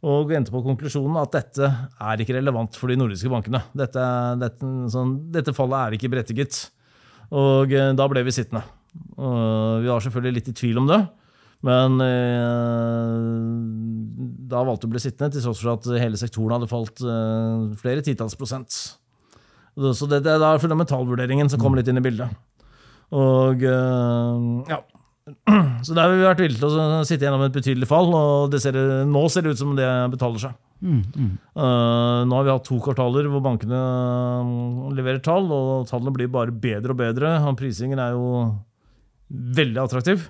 [0.00, 3.60] og endte på konklusjonen at dette er ikke relevant for de nordiske bankene.
[3.76, 4.04] Dette,
[4.40, 6.62] dette, sånn, dette fallet er ikke berettiget.
[7.36, 8.64] Og eh, da ble vi sittende.
[8.90, 10.98] Vi var selvfølgelig litt i tvil om det,
[11.68, 13.12] men eh,
[14.50, 17.68] da valgte vi å bli sittende, til tross for at hele sektoren hadde falt eh,
[17.82, 18.72] flere titalls prosent.
[19.76, 22.32] Så det, det er fundamentalvurderingen som kommer litt inn i bildet.
[23.16, 24.80] Og eh, ja.
[25.86, 28.60] Så der har vi vært villige til å sitte gjennom et betydelig fall, og det
[28.62, 30.56] ser, nå ser det ut som det betaler seg.
[30.80, 36.30] Eh, nå har vi hatt to kvartaler hvor bankene eh, leverer tall, og tallene blir
[36.32, 37.34] bare bedre og bedre.
[37.46, 38.30] Og prisingen er jo
[39.30, 40.26] veldig attraktiv.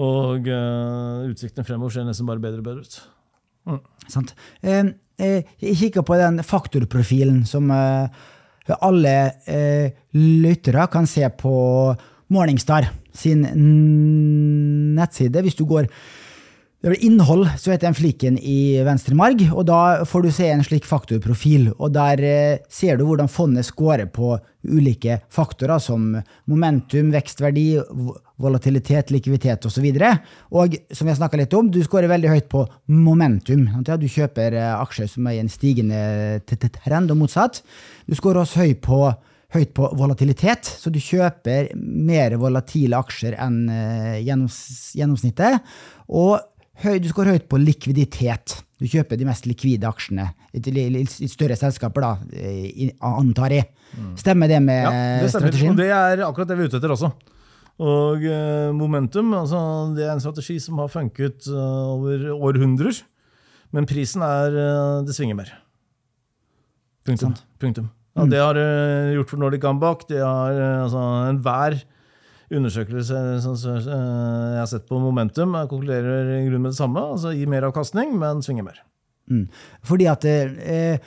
[0.00, 3.00] Og eh, utsiktene fremover ser nesten bare bedre og bedre ut.
[4.10, 4.34] Sant?
[4.64, 8.08] Eh, eh, Jeg kikker på den faktorprofilen som eh,
[8.78, 11.54] alle eh, lyttere kan se på
[12.30, 13.42] Morningstar sin
[14.94, 15.42] nettside.
[15.42, 15.88] Hvis du går
[16.80, 20.30] det er vel innhold, så heter den fliken i venstre marg, og da får du
[20.32, 21.66] se en slik faktorprofil.
[21.76, 26.14] Og der eh, ser du hvordan fondet scorer på ulike faktorer som
[26.48, 27.66] momentum, vekstverdi,
[28.40, 29.90] volatilitet, likviditet osv.
[30.56, 32.64] Og som vi har snakka litt om, du scorer veldig høyt på
[32.96, 33.66] momentum.
[33.84, 36.00] Du kjøper eh, aksjer som er i en stigende
[36.48, 37.60] trend, og motsatt.
[38.08, 39.02] Du scorer også høyt på
[39.50, 44.60] høyt på volatilitet, så du kjøper mer volatile aksjer enn eh, gjennoms,
[44.96, 45.72] gjennomsnittet.
[46.10, 46.38] Og
[46.84, 48.60] høy, du skår høyt på likviditet.
[48.80, 52.12] Du kjøper de mest likvide aksjene i, større selskaper, da,
[53.10, 53.68] antar jeg.
[54.20, 55.50] Stemmer det med Ja, det stemmer.
[55.50, 55.74] strategien?
[55.74, 57.12] Og det er akkurat det vi er ute etter også.
[57.80, 59.60] Og eh, momentum, altså,
[59.96, 62.98] det er en strategi som har funket uh, over århundrer.
[63.72, 65.52] Men prisen er uh, Det svinger mer.
[67.06, 67.32] Punktum.
[67.60, 67.88] Punktum.
[68.16, 70.04] Ja, det har det gjort for Nordic Gambach.
[70.08, 71.78] Det har altså, enhver
[72.50, 76.80] undersøkelse som som, eh, jeg har sett på momentum, jeg konkluderer i grunn med det
[76.80, 77.02] samme.
[77.14, 78.80] Altså Gi mer avkastning, men svinger mer.
[79.30, 79.46] Mm.
[79.86, 80.98] Fordi at eh,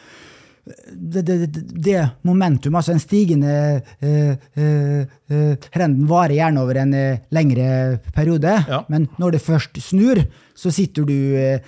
[0.64, 3.56] det, det, det, det momentum, altså en stigende
[4.00, 8.56] eh, eh, eh, trenden, varer gjerne over en eh, lengre periode.
[8.70, 8.84] Ja.
[8.88, 10.24] Men når det først snur,
[10.56, 11.62] så sitter du eh, eh,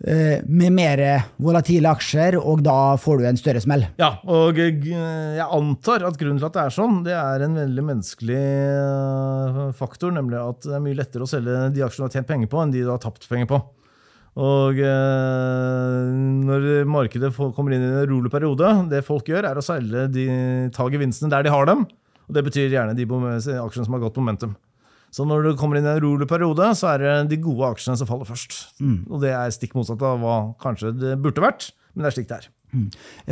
[0.00, 1.00] med mer
[1.36, 3.84] volatile aksjer, og da får du en større smell.
[4.00, 4.78] Ja, og eh,
[5.36, 9.60] jeg antar at grunnen til at det er sånn, det er en veldig menneskelig eh,
[9.76, 12.50] faktor, nemlig at det er mye lettere å selge de aksjene du har tjent penger
[12.52, 13.60] på, enn de du har tapt penger på.
[14.40, 16.08] Og eh,
[16.48, 20.26] når markedet kommer inn i en rolig periode, det folk gjør, er å selge de,
[20.72, 21.84] ta gevinstene der de har dem.
[22.30, 24.54] Og det betyr gjerne de aksjene som har gått momentum.
[25.10, 27.98] Så når du kommer inn i en rolig periode, så er det de gode aksjene
[27.98, 28.56] som faller først.
[29.10, 32.30] Og det er stikk motsatt av hva kanskje det burde vært, men det er slik
[32.30, 32.48] det er.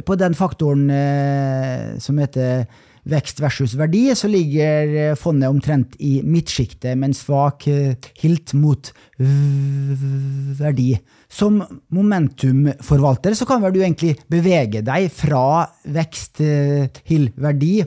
[0.03, 2.65] På den faktoren eh, som heter
[3.09, 8.55] vekst versus verdi, så ligger eh, fondet omtrent i midtsjiktet med en svak eh, hilt
[8.59, 10.91] mot verdi.
[11.29, 11.61] Som
[11.95, 15.67] momentumforvalter så kan vel du egentlig bevege deg fra
[15.99, 17.79] vekst eh, til verdi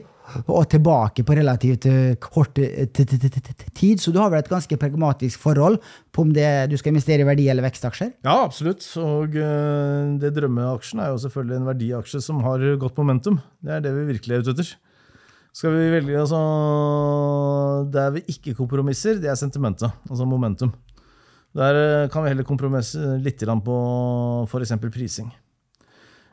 [0.46, 5.42] og tilbake på relativt eh, kort eh, tid, så du har vel et ganske pragmatisk
[5.42, 5.78] forhold
[6.12, 8.14] på om det, du skal investere i verdi- eller vekstaksjer?
[8.24, 8.86] Ja, absolutt.
[9.02, 13.40] Og eh, det drømmeaksjen er jo selvfølgelig en verdiaksje som har godt momentum.
[13.62, 14.72] Det er det vi virkelig er ute etter.
[15.52, 16.38] Skal vi velge altså,
[17.92, 19.92] Der vi ikke kompromisser, det er sentimentet.
[20.08, 20.72] Altså momentum.
[21.52, 23.78] Der kan vi heller kompromisse litt på
[24.48, 24.72] f.eks.
[24.88, 25.28] prising.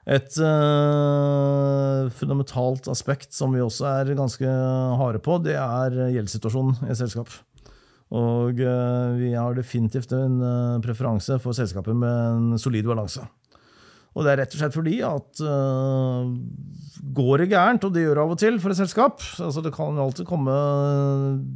[0.09, 4.53] Et uh, fundamentalt aspekt som vi også er ganske
[5.01, 7.29] harde på, det er gjeldssituasjonen i selskap.
[8.09, 13.21] Og uh, vi har definitivt en uh, preferanse for selskaper med en solid balanse.
[14.17, 15.39] Og det er rett og slett fordi at
[17.13, 19.71] går det gærent, og det gjør det av og til for et selskap altså Det
[19.75, 20.55] kan alltid komme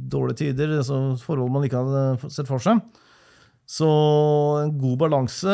[0.08, 2.78] dårlige tider, altså forhold man ikke hadde sett for seg.
[3.64, 3.88] Så
[4.60, 5.52] en god balanse,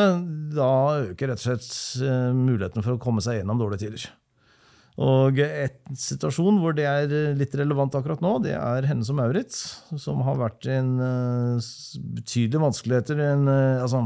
[0.55, 0.71] da
[1.11, 1.69] øker rett og slett
[2.03, 4.09] eh, muligheten for å komme seg gjennom dårlige tider.
[5.01, 9.61] Og en situasjon hvor det er litt relevant akkurat nå, det er henne som Maurits,
[10.01, 11.69] som har vært i en eh,
[12.19, 13.23] betydelige vanskeligheter.
[13.31, 14.03] En, eh, altså,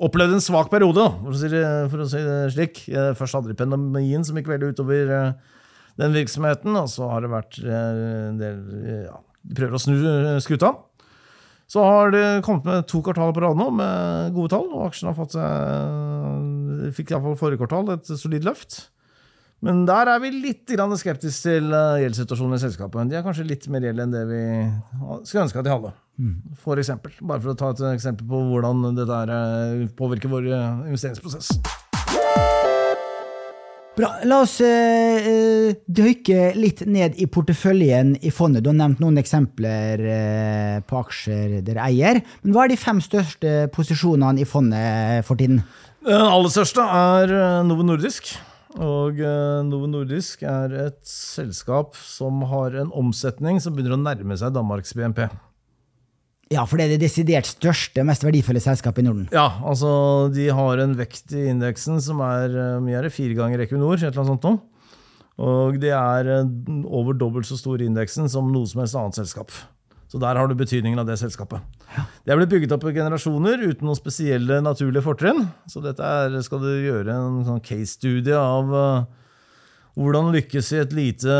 [0.00, 1.62] opplevd en svak periode, for å si det,
[1.92, 2.82] for å si det slik.
[2.88, 5.54] Eh, Først hadde de pandemien som gikk veldig utover eh,
[6.00, 9.82] den virksomheten, og så har det vært eh, en del, eh, ja, de prøver å
[9.82, 10.72] snu eh, skuta.
[11.68, 15.10] Så har det kommet med to kvartaler på rad nå med gode tall, og aksjen
[15.10, 18.86] har fått seg Fikk iallfall forrige kvartal et solid løft.
[19.66, 23.10] Men der er vi litt skeptiske til eh, gjeldssituasjonen i selskapet.
[23.10, 24.42] De er kanskje litt mer gjeld enn det vi
[25.26, 25.90] skulle ønske at de hadde.
[26.62, 27.12] For eksempel.
[27.20, 31.58] Bare for å ta et eksempel på hvordan dette eh, påvirker vår eh, investeringsprosess.
[33.98, 34.12] Bra.
[34.30, 38.62] La oss eh, dykke litt ned i porteføljen i fondet.
[38.62, 42.20] Du har nevnt noen eksempler uh, på aksjer dere eier.
[42.44, 45.64] Men hva er de fem største posisjonene i fondet for tiden?
[46.06, 47.34] Den aller største er
[47.66, 48.30] Novo Nordisk.
[48.78, 49.18] Og
[49.66, 54.94] Novo Nordisk er et selskap som har en omsetning som begynner å nærme seg Danmarks
[54.94, 55.26] BNP.
[56.52, 59.26] Ja, for det er det desidert største, mest verdifulle selskapet i Norden.
[59.34, 59.90] Ja, altså
[60.32, 63.98] de har en vekt i indeksen som er eh, mye er det, fire ganger Equinor,
[63.98, 64.60] et eller annet sånt noe.
[65.38, 66.54] Og det er eh,
[66.88, 69.52] over dobbelt så stor i indeksen som noe som helst annet selskap.
[70.08, 71.60] Så der har du betydningen av det selskapet.
[72.24, 75.44] Det er blitt bygget opp i generasjoner uten noen spesielle naturlige fortrinn.
[75.68, 79.17] Så dette er, skal du gjøre en sånn case-studie av eh,
[79.98, 81.36] hvordan lykkes i et lite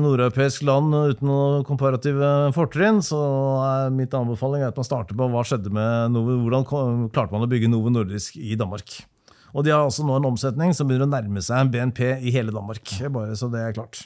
[0.00, 3.18] nordeuropeisk land uten noen komparative fortrinn, så
[3.66, 6.64] er mitt anbefaling at man starter på hva skjedde med Novo, hvordan
[7.12, 8.96] klarte man å bygge Novo Nordisk i Danmark.
[9.56, 12.32] Og de har altså nå en omsetning som begynner å nærme seg en BNP i
[12.34, 12.92] hele Danmark.
[13.12, 14.02] Bare så det er klart.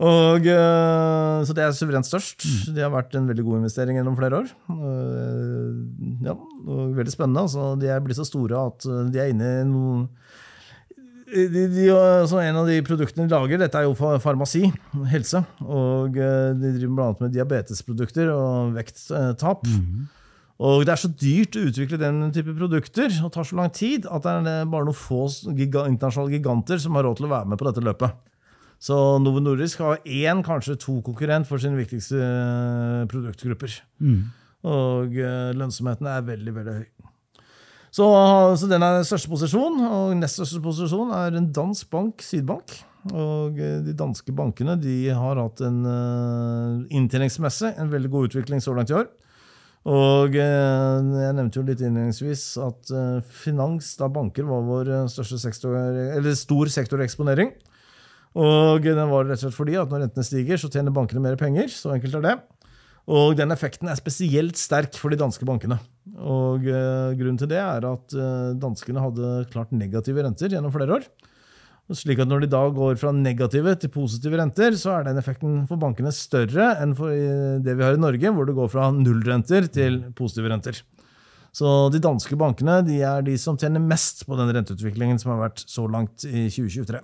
[0.00, 2.46] Og, eh, så det er suverent størst.
[2.72, 4.52] Det har vært en veldig god investering gjennom flere år.
[4.72, 7.44] Eh, Ja, og veldig spennende.
[7.44, 10.06] Altså, de er blitt så store at eh, de er inne i noen
[11.30, 14.64] de, de, altså en av de produktene de lager, dette er jo farmasi,
[15.12, 15.42] helse.
[15.64, 17.10] Og eh, de driver bl.a.
[17.24, 19.68] med diabetesprodukter og vekttap.
[20.60, 24.04] Og det er så dyrt å utvikle den type produkter og tar så lang tid
[24.12, 25.22] at det er bare noen få
[25.56, 28.18] giga, internasjonale giganter som har råd til å være med på dette løpet.
[28.80, 32.20] Så Novo Nordisk har én, kanskje to konkurrent for sine viktigste
[33.08, 33.80] produktgrupper.
[34.00, 34.36] produktgrupper.
[34.68, 37.09] Og eh, lønnsomheten er veldig, veldig høy.
[37.90, 38.06] Så,
[38.60, 42.76] så den er største posisjon, og nest største posisjon er en dansk bank, Sydbank.
[43.10, 48.60] Og eh, de danske bankene de har hatt en uh, inntjeningsmessig en veldig god utvikling
[48.60, 49.08] så langt i år.
[49.88, 55.08] Og uh, jeg nevnte jo litt innledningsvis at uh, finans, da banker, var vår eh,
[55.08, 55.76] største sektor,
[56.18, 57.54] eller stor sektoreksponering.
[58.40, 61.40] Og den var rett og slett fordi at når rentene stiger, så tjener bankene mer
[61.40, 61.72] penger.
[61.72, 62.36] Så enkelt er det.
[63.10, 65.80] Og den effekten er spesielt sterk for de danske bankene.
[66.18, 70.98] Og eh, Grunnen til det er at eh, danskene hadde klart negative renter gjennom flere
[70.98, 71.10] år.
[71.90, 75.64] Slik at Når de da går fra negative til positive renter, så er den effekten
[75.66, 79.66] for bankene større enn for det vi har i Norge, hvor det går fra nullrenter
[79.74, 80.78] til positive renter.
[81.50, 85.48] Så de danske bankene de er de som tjener mest på den renteutviklingen som har
[85.48, 87.00] vært så langt i 2023.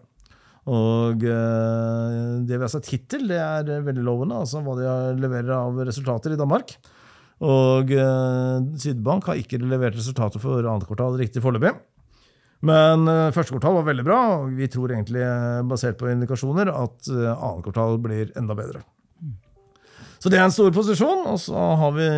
[0.67, 4.87] Og eh, det vi har sett hittil, det er veldig lovende, altså hva de
[5.23, 6.75] leverer av resultater i Danmark.
[7.45, 11.75] Og eh, Sydbank har ikke levert resultater for annet kvartal riktig foreløpig.
[12.65, 16.73] Men eh, første kvartal var veldig bra, og vi tror egentlig, eh, basert på indikasjoner,
[16.73, 18.85] at annet kvartal blir enda bedre.
[20.17, 21.27] Så det er en stor posisjon.
[21.29, 22.09] Og så har vi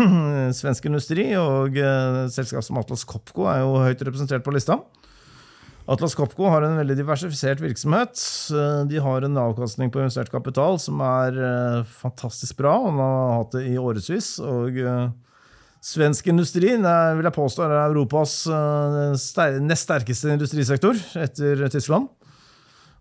[0.60, 1.74] svensk industri, og
[2.30, 4.78] selskap som Atlas Copco er jo høyt representert på lista.
[5.90, 8.20] Atlas Copco har en veldig diversifisert virksomhet.
[8.54, 12.76] Eh, De har en avkastning på investert kapital som er eh, fantastisk bra.
[12.86, 14.36] Den har hatt det i årevis.
[14.38, 15.08] Og eh,
[15.82, 18.36] svensk industri er, vil jeg påstå er Europas
[19.64, 22.06] nest sterkeste industrisektor etter Tyskland.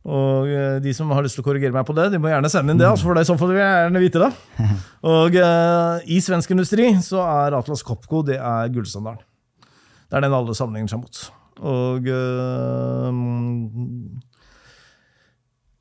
[0.10, 0.48] Og
[0.82, 2.80] de som har lyst til å korrigere meg på det, de må gjerne sende inn
[2.80, 2.88] det.
[2.88, 4.30] Altså, for det er i så fall vil jeg gjerne vite det.
[5.14, 9.28] Og eh, i svensk industri så er Atlas Copco det er gullstandarden.
[10.10, 11.28] Det er den alle sammenligner seg mot.
[11.60, 13.10] Og eh,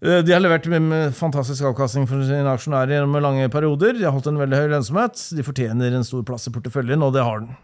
[0.03, 3.95] eh, de har levert med- fantastisk avkastning for sine aksjonærer gjennom lange perioder.
[3.99, 5.25] De har holdt en veldig høy lønnsomhet.
[5.37, 7.57] De fortjener en stor plass i porteføljen, og det har den.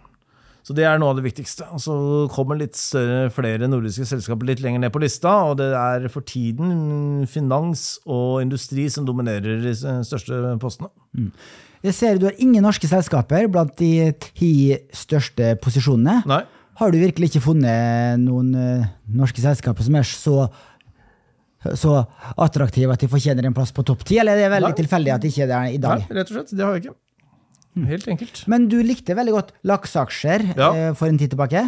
[0.64, 1.66] Så det er noe av det viktigste.
[1.76, 1.94] Og så
[2.32, 6.24] kommer litt større, flere nordiske selskaper litt lenger ned på lista, og det er for
[6.24, 10.88] tiden finans og industri som dominerer de største postene.
[11.84, 16.22] Jeg ser du har ingen norske selskaper blant de ti største posisjonene.
[16.24, 16.40] Nei.
[16.80, 20.48] Har du virkelig ikke funnet noen eh, norske selskaper som er så,
[21.78, 21.94] så
[22.36, 24.80] attraktive at de fortjener en plass på topp ti, eller er det veldig Nei.
[24.82, 26.02] tilfeldig at de ikke er der i dag?
[26.04, 26.52] Nei, rett og slett.
[26.58, 26.98] Det har jeg ikke.
[27.94, 28.42] Helt enkelt.
[28.50, 30.68] Men du likte veldig godt lakseaksjer Ja.
[30.74, 31.64] eh, for en tid tilbake.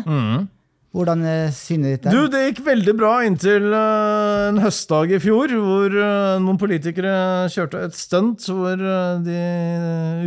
[0.96, 2.14] Hvordan er synet ditt er?
[2.14, 7.50] Du, det gikk veldig bra inntil eh, en høstdag i fjor, hvor eh, noen politikere
[7.52, 9.40] kjørte et stunt hvor eh, de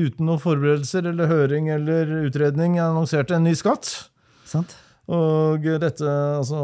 [0.04, 4.09] uten noen forberedelser eller høring eller utredning annonserte en ny skatt.
[4.50, 4.78] Sant?
[5.10, 6.60] Og dette, altså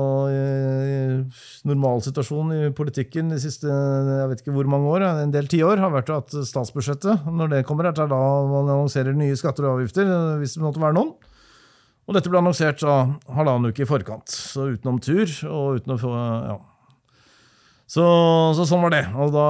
[1.66, 5.94] Normalsituasjonen i politikken de siste jeg vet ikke hvor mange år, en del tiår, har
[5.94, 8.20] vært at statsbudsjettet, når det kommer, er da
[8.52, 10.12] man annonserer nye skatter og avgifter,
[10.42, 11.16] hvis det måtte være noen.
[12.06, 13.00] Og dette ble annonsert da
[13.34, 16.62] halvannen uke i forkant, så utenom tur og uten å få ja.
[17.86, 18.02] Så,
[18.58, 19.04] så, sånn var det.
[19.14, 19.50] Og da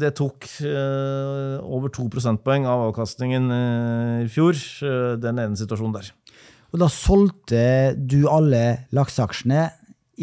[0.00, 5.98] Det tok eh, over to prosentpoeng av avkastningen eh, i fjor, eh, den ene situasjonen
[5.98, 6.08] der.
[6.74, 7.60] Og da solgte
[7.94, 8.64] du alle
[8.96, 9.68] lakseaksjene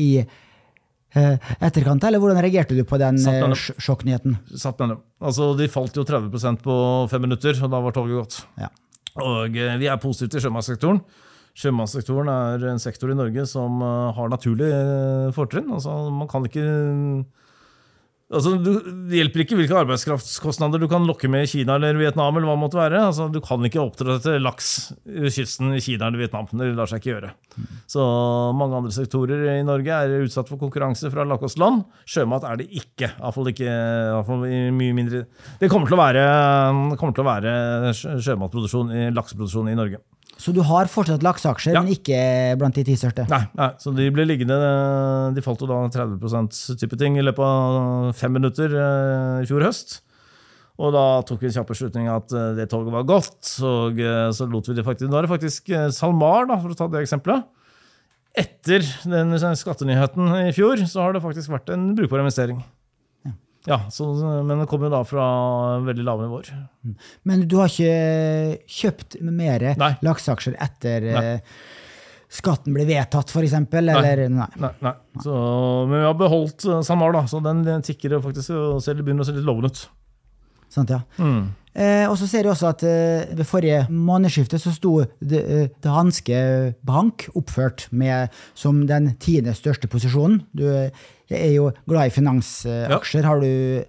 [0.04, 4.36] i eh, etterkant, eller hvordan reagerte du på den eh, sj- sjokknyheten?
[5.24, 6.76] Altså, de falt jo 30% på
[7.12, 8.40] fem minutter, og da var toget gått.
[8.60, 8.68] Ja.
[9.24, 11.00] Og eh, vi er positive til sjømannssektoren.
[11.62, 13.82] Sjømannssektoren er en sektor i Norge som
[14.16, 15.72] har naturlige fortrinn.
[15.76, 16.64] Altså, man kan ikke
[18.32, 22.36] altså, Det hjelper ikke hvilke arbeidskraftskostnader du kan lokke med i Kina eller Vietnam.
[22.36, 23.02] eller hva det måtte være.
[23.10, 24.72] Altså, du kan ikke oppdra til laks
[25.06, 26.50] ved kysten i Kina eller Vietnam.
[26.52, 27.34] Det lar seg ikke gjøre.
[27.92, 28.06] Så
[28.58, 31.84] mange andre sektorer i Norge er utsatt for konkurranse fra lavkostland.
[32.10, 33.12] Sjømat er det ikke.
[33.18, 35.26] Iallfall ikke i hvert fall i mye mindre
[35.60, 36.24] Det kommer til å være,
[37.00, 37.54] kommer til å være
[37.98, 40.02] sjømatproduksjon, lakseproduksjon i Norge.
[40.42, 41.82] Så du har fortsatt lakseaksjer, Ja.
[41.84, 42.18] men ikke
[42.58, 43.28] blant de ti største?
[43.30, 44.58] Nei, nei, så de ble liggende
[45.36, 49.68] De falt jo da 30 type ting i løpet av fem minutter eh, i fjor
[49.68, 50.00] høst.
[50.82, 54.32] Og da tok vi en kjapp beslutning at eh, det toget var gått, og eh,
[54.34, 57.04] så lot vi det faktisk Nå er det faktisk SalMar, da, for å ta det
[57.06, 57.46] eksempelet.
[58.42, 62.64] Etter den skattenyheten i fjor, så har det faktisk vært en brukbar investering.
[63.70, 64.08] Ja, så,
[64.42, 65.26] Men det kommer jo da fra
[65.86, 66.50] veldig lave nivåer.
[67.30, 69.68] Men du har ikke kjøpt mer
[70.02, 71.24] lakseaksjer etter Nei.
[71.36, 71.62] eh,
[72.32, 73.58] skatten ble vedtatt, f.eks.?
[73.78, 74.50] Eller nei.
[74.64, 74.94] Nei, nei.
[75.22, 75.36] Så,
[75.86, 79.30] men vi har beholdt eh, SalMar, da, så den tikker faktisk og ser, begynner å
[79.30, 79.84] se litt lovende ut.
[80.72, 81.02] Sant, ja.
[81.20, 81.52] Mm.
[81.72, 85.70] Eh, og så ser jeg også at eh, ved forrige månedsskifte så sto det, eh,
[85.72, 86.42] det Hanske
[86.84, 90.42] Bank oppført med, som den tiende største posisjonen.
[90.52, 90.92] Du eh,
[91.32, 93.86] er jo glad i finansaksjer, har du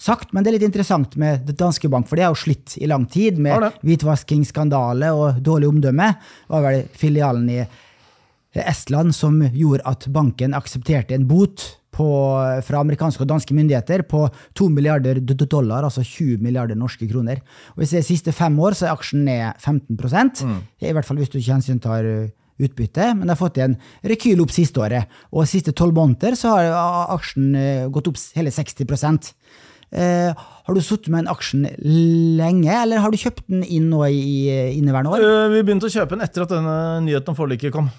[0.00, 0.32] sagt.
[0.32, 3.04] Men det er litt interessant med Danske Bank, for det har jo slitt i lang
[3.12, 6.12] tid med hvitvaskingsskandale og dårlig omdømme.
[6.16, 7.60] Det var vel filialen i
[8.56, 11.66] Estland som gjorde at banken aksepterte en bot
[11.96, 12.06] på,
[12.66, 14.26] fra amerikanske og danske myndigheter på
[14.58, 17.40] 2 milliarder dollar, altså 20 milliarder norske kroner.
[17.74, 20.58] Og Hvis det er siste fem år, så er aksjen ned 15 mm.
[20.80, 22.28] I hvert fall hvis du ikke hensyntar uh,
[22.60, 25.08] utbytte, men det har fått en rekyl opp siste året.
[25.32, 28.84] Og siste tolv måneder så har uh, aksjen uh, gått opp hele 60
[29.94, 30.34] Eh,
[30.66, 31.66] Har du sittet med en aksjen
[32.36, 35.22] lenge, eller har du kjøpt den inn nå i, i inneværende år?
[35.22, 36.74] Eh, Vi begynte å kjøpe den etter at denne
[37.06, 37.92] nyheten om forliket kom.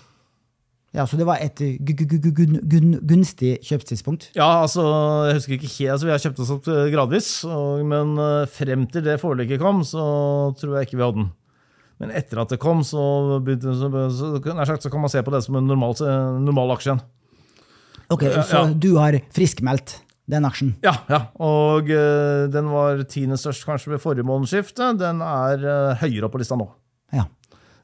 [0.96, 4.30] Ja, Så det var et gun- gunstig kjøpstidspunkt?
[4.38, 4.82] Ja, altså,
[5.28, 8.46] jeg husker ikke helt, altså Vi har kjøpt oss opp eh, gradvis, og, men eh,
[8.48, 10.06] frem til det forliket kom, så
[10.58, 11.30] tror jeg ikke vi hadde den.
[12.00, 13.04] Men etter at det kom, så,
[13.44, 14.32] begynte, så, så,
[14.70, 15.96] sagt, så kan man se på det som en normal,
[16.46, 17.06] normal aksje igjen.
[18.14, 18.68] Ok, Så ja.
[18.72, 19.98] du har friskmeldt
[20.30, 20.76] den aksjen?
[20.86, 21.22] Ja, ja.
[21.44, 24.92] Og uh, den var tiende størst kanskje ved forrige månedsskifte.
[25.00, 26.70] Den er uh, høyere opp på lista nå.
[27.16, 27.26] Ja.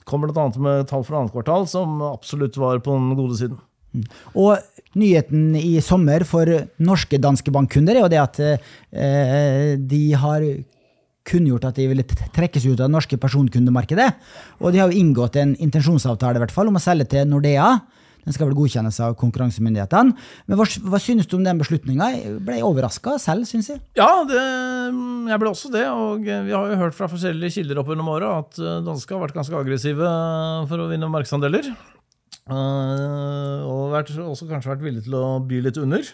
[0.09, 0.49] Kommer bl.a.
[0.57, 3.61] med tall fra annet kvartal, som absolutt var på den gode siden.
[4.33, 4.57] Og
[4.97, 6.49] nyheten i sommer for
[6.81, 10.45] norske Danske Bank-kunder er jo det at eh, de har
[11.27, 14.09] kunngjort at de ville trekkes ut av det norske personkundemarkedet.
[14.59, 17.69] Og de har jo inngått en intensjonsavtale i hvert fall om å selge til Nordea.
[18.23, 20.15] Den skal vel godkjennes av konkurransemyndighetene.
[20.47, 22.11] Men hva, hva synes du om den beslutninga?
[22.15, 23.81] Jeg ble overraska selv, syns jeg.
[23.99, 24.43] Ja, det,
[25.31, 25.87] jeg ble også det.
[25.91, 29.41] Og vi har jo hørt fra forskjellige kilder opp gjennom åra at dansker har vært
[29.41, 30.15] ganske aggressive
[30.69, 31.73] for å vinne markedsandeler.
[32.43, 36.09] Eh, og vært, også kanskje vært villige til å by litt under.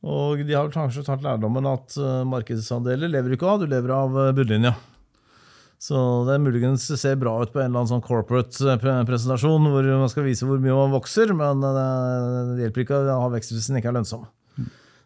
[0.00, 4.16] Og de har kanskje tatt lærdommen at eh, markedsandeler lever ikke av, du lever av
[4.20, 4.74] eh, bunnlinja.
[5.80, 5.96] Så
[6.28, 9.64] det er muligens ser bra ut på en eller annen sånn corporate eh, pre- presentasjon
[9.72, 11.78] hvor man skal vise hvor mye man vokser, men eh,
[12.52, 14.26] det hjelper ikke å ha vekst hvis den ikke er lønnsom.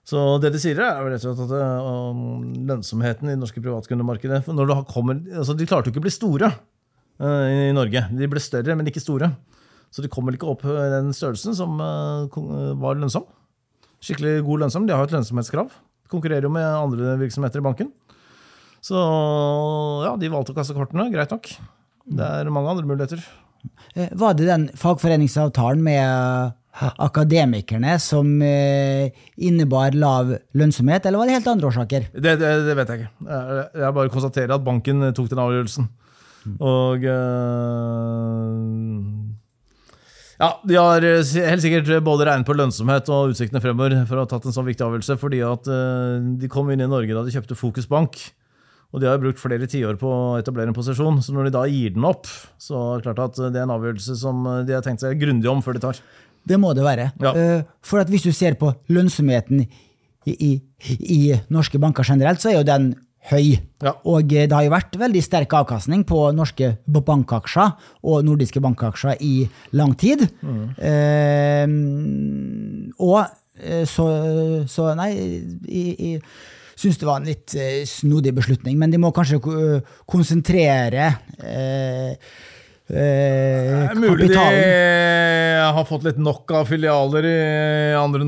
[0.04, 4.42] Så det de sier, er rett og slett at eh, lønnsomheten i det norske privatkundemarkedet
[4.90, 6.50] kommer, altså De klarte jo ikke å bli store
[7.22, 8.00] i Norge.
[8.10, 9.28] De ble større, men ikke store.
[9.94, 13.22] Så de kommer ikke opp i den størrelsen som var lønnsom.
[14.02, 14.88] Skikkelig god lønnsom.
[14.88, 15.70] De har jo et lønnsomhetskrav.
[16.10, 17.92] Konkurrerer jo med andre virksomheter i banken.
[18.84, 19.00] Så
[20.04, 21.06] ja, de valgte å kaste kortene.
[21.12, 21.48] Greit nok.
[22.04, 23.22] Det er mange andre muligheter.
[23.96, 29.08] Eh, Var det den fagforeningsavtalen med eh, akademikerne som eh,
[29.40, 32.10] innebar lav lønnsomhet, eller var det helt andre årsaker?
[32.12, 33.10] Det, det, det vet jeg ikke.
[33.30, 35.88] Jeg, bare konstaterer at banken tok den avgjørelsen.
[36.60, 38.54] Og eh,
[40.44, 44.34] Ja, de har helt sikkert både regnet på lønnsomhet og utsiktene fremover for å ha
[44.36, 45.72] tatt en sånn viktig avgjørelse, fordi at
[46.42, 48.18] de kom inn i Norge da de kjøpte Fokus Bank.
[48.94, 51.54] Og de har jo brukt flere tiår på å etablere en posisjon, så når de
[51.56, 52.28] da gir den opp,
[52.62, 55.50] så er det klart at det er en avgjørelse som de har tenkt seg grundig
[55.50, 55.98] om før de tar.
[56.46, 57.08] Det må det være.
[57.24, 57.32] Ja.
[57.34, 60.52] Eh, For at hvis du ser på lønnsomheten i, i,
[61.00, 61.20] i
[61.50, 62.92] norske banker generelt, så er jo den
[63.30, 63.56] høy.
[63.82, 63.94] Ja.
[64.04, 67.74] Og eh, det har jo vært veldig sterk avkastning på norske bankaksjer
[68.04, 69.34] og nordiske bankaksjer i
[69.76, 70.26] lang tid.
[70.78, 71.66] Eh,
[73.00, 73.20] og
[73.58, 74.08] eh, så,
[74.70, 75.10] så nei,
[75.66, 76.24] i, jeg
[76.84, 79.80] syns det var en litt eh, snodig beslutning, men de må kanskje ko-
[80.10, 81.10] konsentrere
[81.42, 82.12] eh,
[82.92, 84.36] eh, mulig de
[85.74, 87.38] har fått litt nok av filialer i
[87.96, 88.26] andre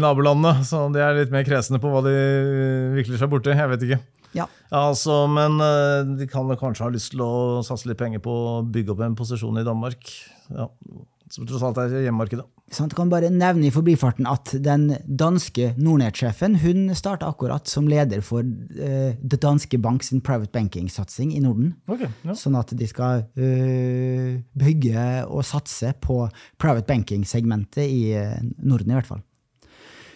[0.00, 2.14] nabolandene, så de er litt mer kresne på hva de
[2.94, 3.50] vikler seg borti.
[3.56, 3.98] Jeg vet ikke.
[4.36, 4.44] Ja.
[4.76, 8.56] Altså, men eh, de kan kanskje ha lyst til å satse litt penger på å
[8.62, 10.04] bygge opp en posisjon i Danmark.
[10.52, 10.68] Ja,
[11.30, 12.44] Som tross alt er hjemmemarkedet.
[12.72, 18.20] Sant, kan bare nevne i forbifarten at den danske Nordnett-sjefen hun starta akkurat som leder
[18.24, 21.74] for uh, Det danske Bank sin private banking-satsing i Norden.
[21.88, 22.36] Okay, ja.
[22.36, 26.26] Sånn at de skal uh, bygge og satse på
[26.60, 29.24] private banking-segmentet i eh, Norden, i hvert fall.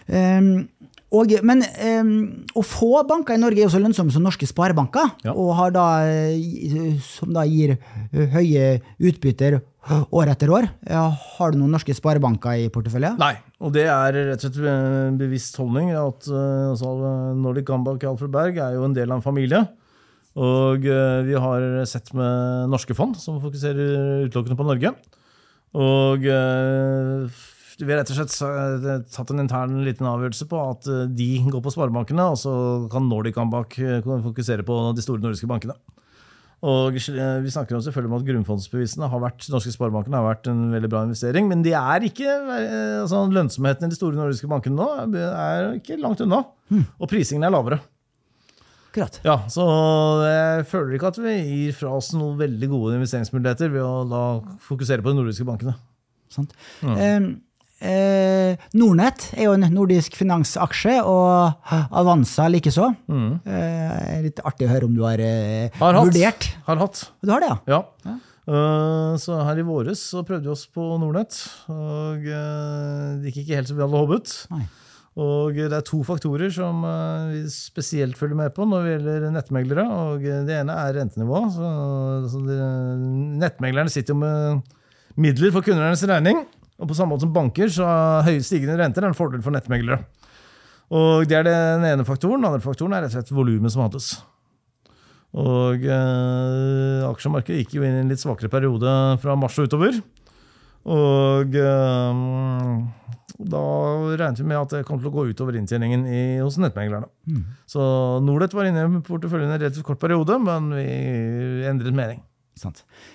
[0.09, 0.69] Um,
[1.13, 1.61] og, men
[2.01, 2.13] um,
[2.57, 5.35] å få banker i Norge er jo så lønnsomme som norske sparebanker, Ja.
[5.37, 9.61] og har da, eh, som da gir eh, høye utbytter
[9.91, 10.69] år etter år.
[10.87, 13.17] Har du noen norske sparebanker i porteføljen?
[13.21, 15.91] Nei, og det er rett og slett en bevisst holdning.
[15.97, 16.93] at eh, altså,
[17.39, 19.65] Nordic Gambak i Alfred Berg er jo en del av en familie.
[20.39, 24.95] Og eh, vi har sett med norske fond som fokuserer utelukkende på Norge.
[25.73, 27.43] Og eh,
[27.81, 31.31] vi har rett og slett eh, tatt en intern liten avgjørelse på at eh, de
[31.49, 32.53] går på sparebankene, og så
[32.93, 35.77] kan Nordic Gambak eh, fokusere på de store nordiske bankene.
[36.63, 40.51] Og eh, Vi snakker jo selvfølgelig om at grunnfondsbevisene har vært norske sparebankene har vært
[40.53, 44.51] en veldig bra investering, men de er ikke, eh, altså lønnsomheten i de store nordiske
[44.51, 44.87] bankene nå
[45.33, 46.45] er ikke langt unna.
[47.03, 47.81] Og prisingen er lavere.
[48.93, 49.19] Akkurat.
[49.25, 49.65] Ja, Så
[50.29, 54.25] jeg føler ikke at vi gir fra oss noen veldig gode investeringsmuligheter ved å da
[54.67, 55.75] fokusere på de nordiske bankene.
[56.33, 56.53] Sant?
[56.85, 57.31] Eh,
[57.83, 62.91] eh, Nordnett er jo en nordisk finansaksje, og Avanza likeså.
[63.11, 66.11] Eh, litt artig å høre om du har, eh, Har hatt.
[66.11, 66.51] vurdert.
[66.67, 67.07] Har hatt.
[67.23, 67.83] Du har det, ja?
[68.07, 68.19] Ja.
[68.43, 71.37] Uh, så her i våres så prøvde vi oss på Nordnett,
[71.71, 74.33] og uh, det gikk ikke helt som vi hadde håpet.
[74.51, 74.65] Nei.
[75.21, 79.35] Og det er to faktorer som eh, vi spesielt følger med på når det gjelder
[79.35, 79.85] nettmeglere.
[79.85, 81.43] og Det ene er rentenivå.
[81.53, 81.73] Så,
[82.33, 82.57] så det,
[83.43, 84.63] nettmeglerne sitter jo med
[85.21, 86.41] midler for kundenes regning.
[86.83, 90.03] Og på samme måte som banker så er høye stigende renter en fordel for nettmeglere.
[90.93, 92.43] Og Det er den ene faktoren.
[92.43, 94.17] Den andre faktoren er rett og slett volumet som handles.
[95.33, 98.91] Og eh, aksjemarkedet gikk jo inn i en litt svakere periode
[99.23, 99.97] fra mars og utover.
[100.93, 102.19] Og eh,
[103.43, 103.63] da
[104.19, 107.09] regnet vi med at det kom til å gå utover inntjeningen i, hos nettmeglerne.
[107.71, 107.81] Så
[108.27, 112.21] Nordnett var inne i porteføljen i en relativt kort periode, men vi endret mening.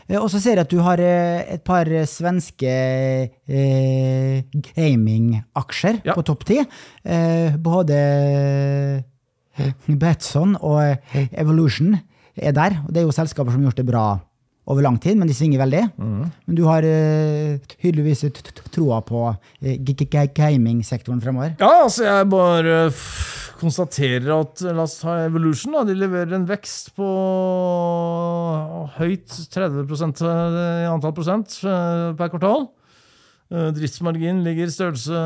[0.09, 2.67] Eh, Og så ser jeg at du har eh, et par svenske
[3.47, 4.41] eh,
[4.75, 6.13] gamingaksjer Ja.
[6.17, 6.57] på topp ti.
[7.05, 9.03] Eh, både
[9.97, 10.81] Betson og
[11.13, 11.95] eh, Evolution
[12.37, 12.81] er der.
[12.85, 14.05] og Det er jo selskaper som har gjort det bra
[14.67, 15.83] over lang tid, men de svinger veldig.
[15.97, 19.75] Men du har uh, t- t- troa på uh,
[20.35, 21.55] gamingsektoren fremover.
[21.61, 22.79] Ja, altså jeg bare
[23.57, 25.73] konstaterer at la oss ta Evolution.
[25.77, 27.07] Da, de leverer en vekst på
[28.97, 29.85] høyt 30
[30.27, 32.67] i antall prosent eh, per kvartal.
[33.47, 35.21] Eh, Driftsmargin ligger i størrelse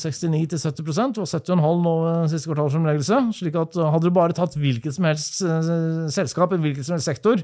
[0.00, 3.20] 69-70% og 70,5 nå ved siste kvartalsfremleggelse.
[3.38, 6.96] slik at eh, Hadde du bare tatt hvilket som helst eh, selskap, i hvilken som
[6.96, 7.42] helst sektor,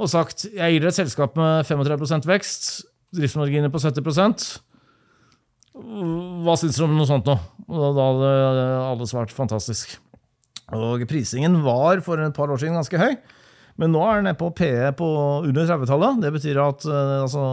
[0.00, 2.68] og sagt jeg gir dere et selskap med 35% vekst,
[3.16, 4.06] driftsmarginer på 70
[5.80, 7.36] hva syns dere om noe sånt nå?
[7.70, 8.30] Da hadde
[8.82, 9.94] alle svart fantastisk.
[10.74, 13.14] Og prisingen var for et par år siden ganske høy,
[13.80, 15.08] men nå er den nede på PE på
[15.46, 16.20] under 30-tallet.
[16.22, 17.44] Det betyr at eh, altså,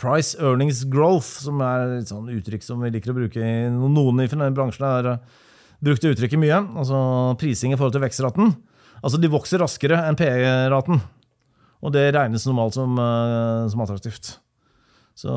[0.00, 4.22] price earnings growth, som er et sånn uttrykk som vi liker å bruke i noen
[4.24, 5.44] i bransjen, har eh,
[5.84, 6.62] brukt det uttrykket mye.
[6.80, 6.98] Altså
[7.42, 8.56] prising i forhold til vekstraten.
[9.02, 11.00] Altså de vokser raskere enn PE-raten.
[11.84, 14.38] Og det regnes normalt som, eh, som attraktivt.
[15.16, 15.32] Så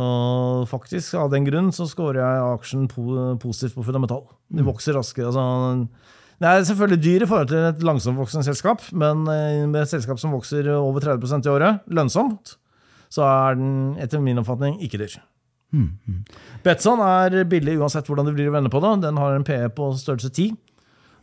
[0.67, 4.25] faktisk, av den grunn, så scorer jeg aksjen po positivt på fundamental.
[4.51, 5.31] De vokser raskere.
[5.31, 5.87] Altså,
[6.39, 10.19] det er selvfølgelig dyr i forhold til et langsomtvoksende selskap, men eh, med et selskap
[10.19, 12.57] som vokser over 30% i året, lønnsomt,
[13.09, 15.19] så er den etter min oppfatning ikke dyr.
[16.65, 18.95] Betson er billig uansett hvordan du blir å vende på det.
[19.05, 20.55] Den har en PE på størrelse 10.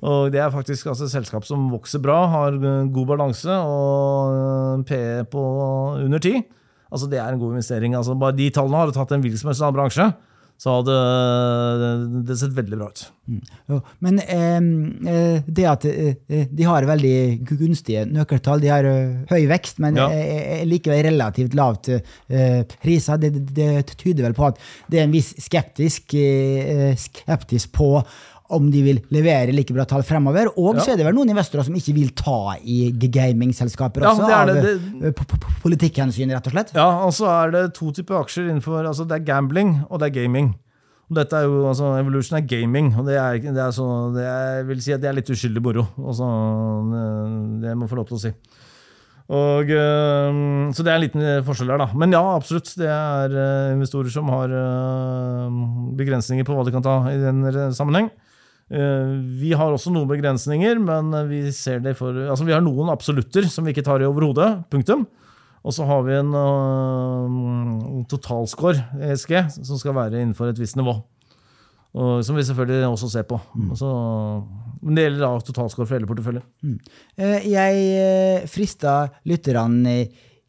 [0.03, 2.59] Og det er faktisk altså, et selskap som vokser bra, har
[2.92, 4.36] god balanse og
[4.76, 5.42] en PE på
[6.05, 6.44] under 10.
[6.92, 7.97] Altså, det er en god investering.
[7.99, 10.11] Altså, bare de tallene har du tatt en hvilken som helst annen bransje,
[10.57, 10.92] så hadde
[12.24, 13.01] det sett veldig bra ut.
[13.68, 14.55] Jo, Men eh,
[15.12, 17.16] eh, det at eh, de har veldig
[17.51, 20.07] gunstige nøkkeltall, de har eh, høy vekst, men Ja.
[20.09, 23.68] eh, eh, likevel relativt lavt eh, priser, det, det,
[23.99, 27.90] tyder vel på at det er en viss skeptisk, eh, skeptisk på
[28.51, 30.49] om de vil levere like bra tall fremover.
[30.57, 30.82] Og Ja.
[30.82, 34.34] så er det vel noen investorer som ikke vil ta i gamingselskaper Ja, også, det
[34.34, 35.07] er av det.
[35.07, 36.74] eh, po- po- politikkhensyn, rett og slett.
[36.74, 40.11] Ja, og så er det to typer aksjer innenfor altså Det er gambling, og det
[40.14, 40.55] er gaming.
[41.09, 44.24] Og dette er jo, altså Evolution er gaming, og det er, det er så, det
[44.26, 45.86] er, jeg vil si at det er litt uskyldig moro.
[46.03, 46.26] Altså,
[46.90, 48.32] det- det må jeg få lov til å si.
[49.28, 51.88] Og, øh, så det er en liten forskjell der, da.
[51.94, 52.74] Men ja, absolutt.
[52.76, 54.49] Det er investorer som har
[55.97, 57.42] begrensninger på hva de kan ta i den
[57.74, 58.11] sammenheng.
[58.71, 59.12] Eh,
[59.43, 63.47] Vi har også noen begrensninger, men vi ser det for Altså, vi har noen absolutter
[63.51, 64.67] som vi ikke tar i overhodet.
[64.73, 65.07] Punktum.
[65.67, 69.33] Og så har vi en uh, totalscore, ESG,
[69.67, 70.95] som skal være innenfor et visst nivå.
[71.97, 73.39] Og, som vi selvfølgelig også ser på.
[73.73, 73.91] Og så,
[74.85, 76.45] men det gjelder da totalscore for hele porteføljen.
[76.62, 76.79] Mm.
[77.49, 79.97] Jeg eh, frista lytterne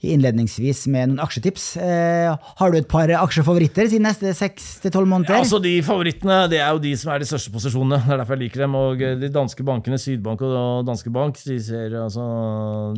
[0.06, 1.64] innledningsvis med noen aksjetips.
[1.82, 5.34] Eh, Har du et par aksjefavoritter siden neste seks til tolv måneder?
[5.34, 8.00] Ja, altså De favorittene det er jo de som er de største posisjonene.
[8.06, 8.76] Det er derfor jeg liker dem.
[8.78, 12.28] Og eh, de danske bankene, Sydbank og Danske Bank, de, ser, altså,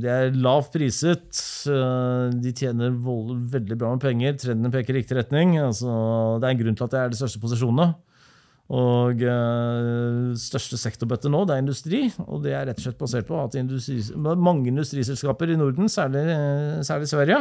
[0.01, 1.29] de er lavt priset.
[1.71, 4.35] eh, De tjener veldig bra med penger.
[4.43, 5.55] Trendene peker i riktig retning.
[5.63, 5.87] Altså,
[6.41, 7.93] det er en grunn til at det er de største posisjonene.
[8.70, 12.01] Og eh, største sektorbøtte nå, det er industri.
[12.28, 13.97] Og det er rett og slett basert på at industri,
[14.38, 17.39] mange industriselskaper i Norden, særlig, eh, særlig Sverige,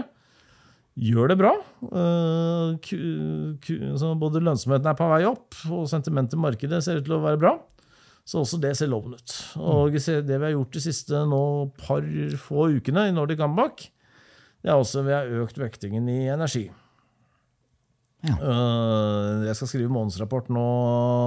[0.99, 1.53] gjør det bra.
[1.85, 6.97] Eh, ku- ku- så både lønnsomheten er på vei opp, og sentimentet i markedet ser
[7.03, 7.53] ut til å være bra.
[8.29, 9.37] Så også det ser lovende ut.
[9.61, 12.03] Og se- det vi har gjort de siste nå par
[12.41, 13.91] få ukene i Nordic Comeback,
[14.65, 16.71] det er også vi har økt vektingen i energi.
[18.27, 18.35] Ja.
[18.43, 20.65] Uh, jeg skal skrive månedsrapport nå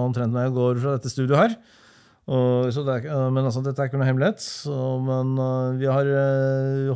[0.09, 1.55] omtrent når jeg går fra dette studioet her.
[2.31, 4.43] Uh, det er, øh, men altså, dette er ikke noe hemmelighet.
[5.07, 6.09] Men øh, vi har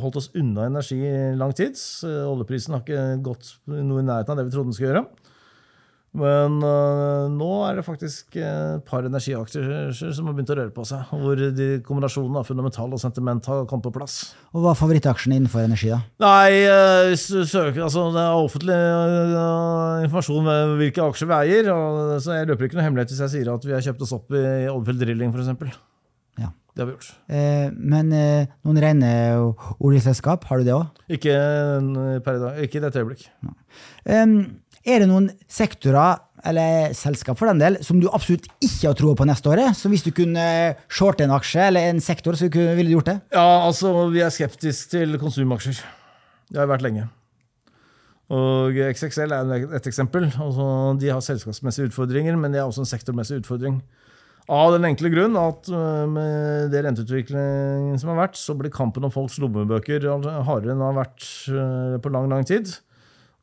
[0.00, 1.76] holdt oss unna energi i lang tid.
[2.06, 5.25] Oljeprisen har ikke gått noe i nærheten av det vi trodde den skulle gjøre.
[6.16, 10.84] Men uh, nå er det faktisk et par energiaksjer som har begynt å røre på
[10.88, 11.10] seg.
[11.12, 14.18] Hvor de, kombinasjonen av fundamental og sentiment har kommet på plass.
[14.54, 16.00] Og hva er favorittaksjene innenfor energi, da?
[16.24, 21.72] Nei, uh, søker, altså det er offentlig uh, informasjon om hvilke aksjer vi eier.
[21.74, 24.16] Og, så jeg løper ikke noe hemmelighet hvis jeg sier at vi har kjøpt oss
[24.16, 25.76] opp i Oddfield Drilling f.eks.
[26.40, 26.52] Ja.
[26.76, 27.12] Det har vi gjort.
[27.32, 29.10] Eh, Men eh, noen rene
[29.80, 30.98] oljeselskap, har du det òg?
[31.08, 32.58] Ikke eh, per i dag.
[32.66, 33.24] Ikke i dette øyeblikk.
[34.86, 39.18] Er det noen sektorer, eller selskap for den del, som du absolutt ikke har troa
[39.18, 39.74] på neste året?
[39.74, 40.46] Så hvis du kunne
[40.86, 43.16] shorte en aksje eller en sektor, så ville du gjort det?
[43.34, 45.80] Ja, altså, vi er skeptiske til konsumaksjer.
[46.52, 47.08] Det har vi vært lenge.
[48.30, 50.28] Og XXL er et eksempel.
[50.30, 50.68] Altså,
[51.02, 53.80] de har selskapsmessige utfordringer, men de har også en sektormessig utfordring.
[54.46, 59.02] Av den enkle grunn at øh, med det renteutviklingen som har vært, så blir kampen
[59.06, 60.06] om folks lommebøker
[60.46, 62.70] hardere enn den har vært øh, på lang, lang tid.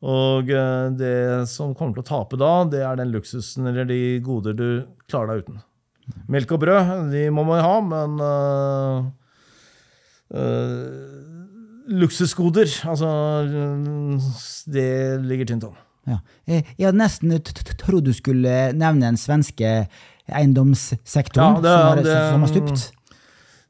[0.04, 4.00] Og øh, det som kommer til å tape da, det er den luksusen eller de
[4.24, 4.66] goder du
[5.08, 5.62] klarer deg uten.
[6.28, 9.06] Melk og brød, de må man ha, men uh,
[10.36, 13.08] uh, luksusgoder, altså
[14.68, 14.84] Det
[15.24, 15.78] ligger tynt an.
[16.04, 16.18] Ja.
[16.44, 17.32] Eh, Jeg hadde nesten
[17.80, 19.86] trodd du skulle nevne den svenske
[20.28, 22.92] eiendomssektoren Ja, det- som, har, det- som har stupt.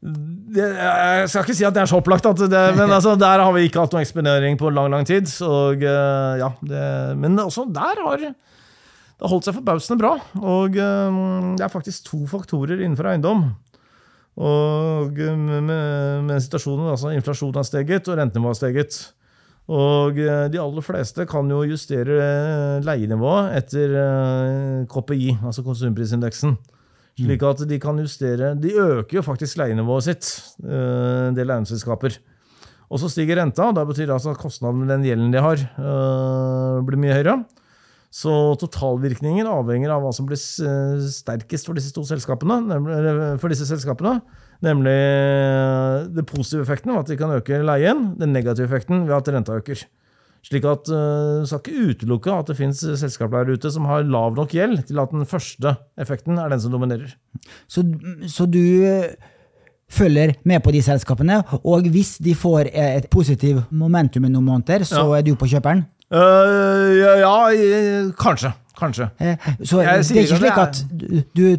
[0.04, 3.52] Det, jeg skal ikke si at det er så opplagt, det, men altså, der har
[3.56, 5.30] vi ikke hatt noe eksponering på lang lang tid.
[5.46, 6.82] Og, eh, ja, det,
[7.20, 8.34] men også der har det
[9.24, 10.18] holdt seg forbausende bra.
[10.42, 11.16] Og eh,
[11.56, 13.46] det er faktisk to faktorer innenfor eiendom.
[14.44, 15.72] Og eh, med,
[16.28, 19.00] med situasjonen, altså Inflasjonen har steget, og rentenivået har steget.
[19.72, 20.18] Og
[20.52, 23.94] de aller fleste kan jo justere leienivået etter
[24.92, 26.58] KPI, altså konsumprisindeksen.
[27.14, 30.30] Slik at de kan justere De øker jo faktisk leienivået sitt,
[30.64, 32.18] eh, en del eiendomsselskaper.
[32.90, 35.54] Og så stiger renta, og da betyr altså at kostnaden med den gjelden de har,
[35.56, 37.44] eh, blir mye høyere.
[38.14, 43.50] Så totalvirkningen avhenger av hva som blir eh, sterkest for disse to selskapene, nemlig, for
[43.50, 44.20] disse selskapene.
[44.62, 44.94] Nemlig
[46.14, 49.58] den positive effekten ved at de kan øke leien, den negative effekten ved at renta
[49.58, 49.82] øker.
[50.44, 54.34] Slik at uh, skal ikke utelukke at det finnes selskaper der ute som har lav
[54.36, 57.14] nok gjeld til at den første effekten er den som dominerer.
[57.68, 57.84] Så,
[58.28, 59.14] så du eh,
[59.88, 64.44] følger med på de selskapene, og hvis de får eh, et positivt momentum i noen
[64.50, 65.18] måneder, så Ja.
[65.18, 65.86] er du på kjøperen?
[66.12, 68.52] Uh, ja, ja, kanskje.
[68.84, 69.08] Kanskje.
[69.18, 70.80] Eh, Så det er ikke slik at
[71.34, 71.56] du,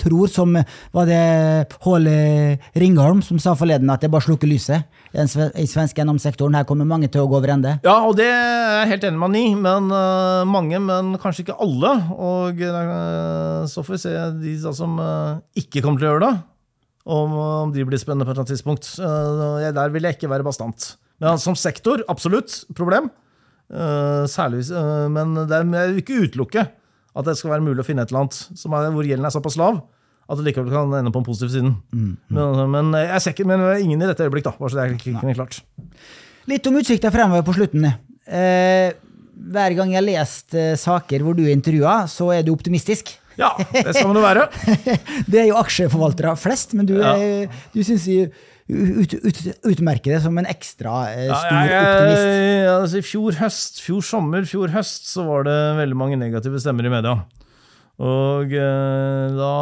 [0.00, 0.56] tror, som
[0.94, 1.20] var det
[1.84, 4.84] Håle Ringholm som sa forleden, at det bare slukker lyset
[5.16, 6.56] i svensk gjennomsektoren.
[6.58, 7.78] Her kommer mange til å gå over ende.
[7.86, 9.46] Ja, og det er jeg helt enig med han i.
[9.66, 11.94] Men øh, mange, men kanskje ikke alle.
[12.16, 12.60] Og
[13.72, 15.00] så får vi se de som
[15.56, 16.34] ikke kommer til å gjøre det.
[17.06, 18.88] Om, de blir spennende på et eller annet tidspunkt.
[18.98, 20.96] Der vil jeg ikke være bastant.
[21.22, 23.08] Men som sektor, absolutt problem.
[23.72, 26.66] Øh, særlig, øh, men det er, jeg vil ikke utelukke
[27.16, 29.32] at det skal være mulig å finne et eller annet som er, hvor gjelden er
[29.34, 29.80] såpass lav
[30.26, 31.74] at det likevel kan ende på den positive siden.
[32.34, 34.52] Men, men jeg ser ikke, men ingen i dette øyeblikk, da.
[34.58, 35.60] Bare så det er ikke klart.
[36.50, 37.86] Litt om utsikta fremover på slutten.
[37.86, 38.88] Eh,
[39.54, 43.14] hver gang jeg har lest eh, saker hvor du er intervjua, så er du optimistisk.
[43.38, 44.48] Ja, det skal man jo være.
[45.30, 47.14] Det er jo aksjeforvaltere flest, men du, Ja.
[47.74, 48.06] du syns
[48.68, 49.40] ut, ut,
[49.70, 52.28] utmerker det som en ekstra eh, Ja, stor jeg- optimist.
[52.66, 56.58] Ja, altså, I fjor høst, fjor sommer, fjor høst så var det veldig mange negative
[56.62, 57.16] stemmer i media.
[57.96, 59.52] Og eh, da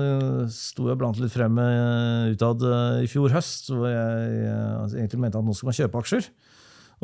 [0.00, 4.46] eh, sto jeg blant litt frem eh, utad eh, i fjor høst, hvor jeg
[4.80, 6.28] altså, egentlig mente at nå skal man kjøpe aksjer.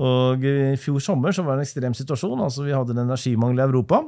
[0.00, 2.40] Og i fjor sommer så var det en ekstrem situasjon.
[2.40, 3.98] altså Vi hadde en energimangel i Europa.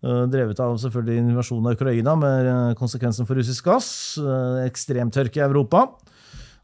[0.00, 2.46] Drevet av selvfølgelig invasjonen av Ukraina med
[2.80, 3.90] konsekvensen for russisk gass.
[4.64, 5.82] Ekstremtørke i Europa.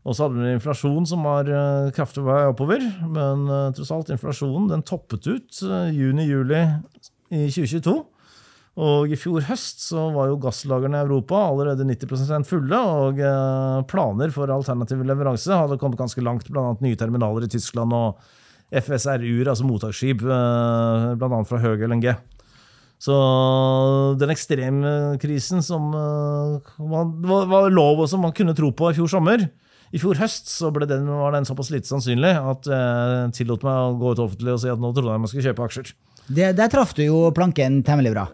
[0.07, 2.82] Og så hadde vi inflasjon som var eh, kraftig vei oppover.
[3.11, 6.61] Men eh, tross alt, inflasjonen den toppet ut eh, juni-juli
[7.34, 7.96] i 2022.
[8.86, 13.22] Og i fjor høst så var jo gasslagrene i Europa allerede 90 fulle, og
[13.88, 16.74] planer for alternativ leveranse hadde kommet ganske langt, bl.a.
[16.84, 18.20] nye terminaler i Tyskland og
[18.68, 21.40] FSRU-er, altså mottaksskip, bl.a.
[21.48, 22.11] fra Høg LNG.
[23.00, 23.16] Så
[24.20, 29.48] den ekstremkrisen som var, var lov og som man kunne tro på i fjor sommer,
[29.95, 33.95] i fjor høst så den, var den såpass lite sannsynlig at jeg tillot meg å
[34.01, 35.93] gå ut offentlig og si at nå trodde jeg man skulle kjøpe aksjer.
[36.26, 38.26] Det, der traff du jo planken temmelig bra.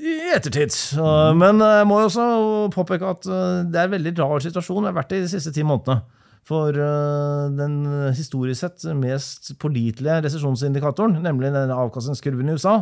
[0.00, 0.72] I ettertid.
[0.96, 1.42] Mm.
[1.42, 2.24] Men jeg må jo også
[2.72, 5.52] påpeke at eh, det er en veldig rar situasjon vi har vært i de siste
[5.54, 6.00] ti månedene.
[6.48, 7.76] For eh, den
[8.16, 12.78] historisk sett mest pålitelige resesjonsindikatoren, nemlig denne avkastningskurven i USA,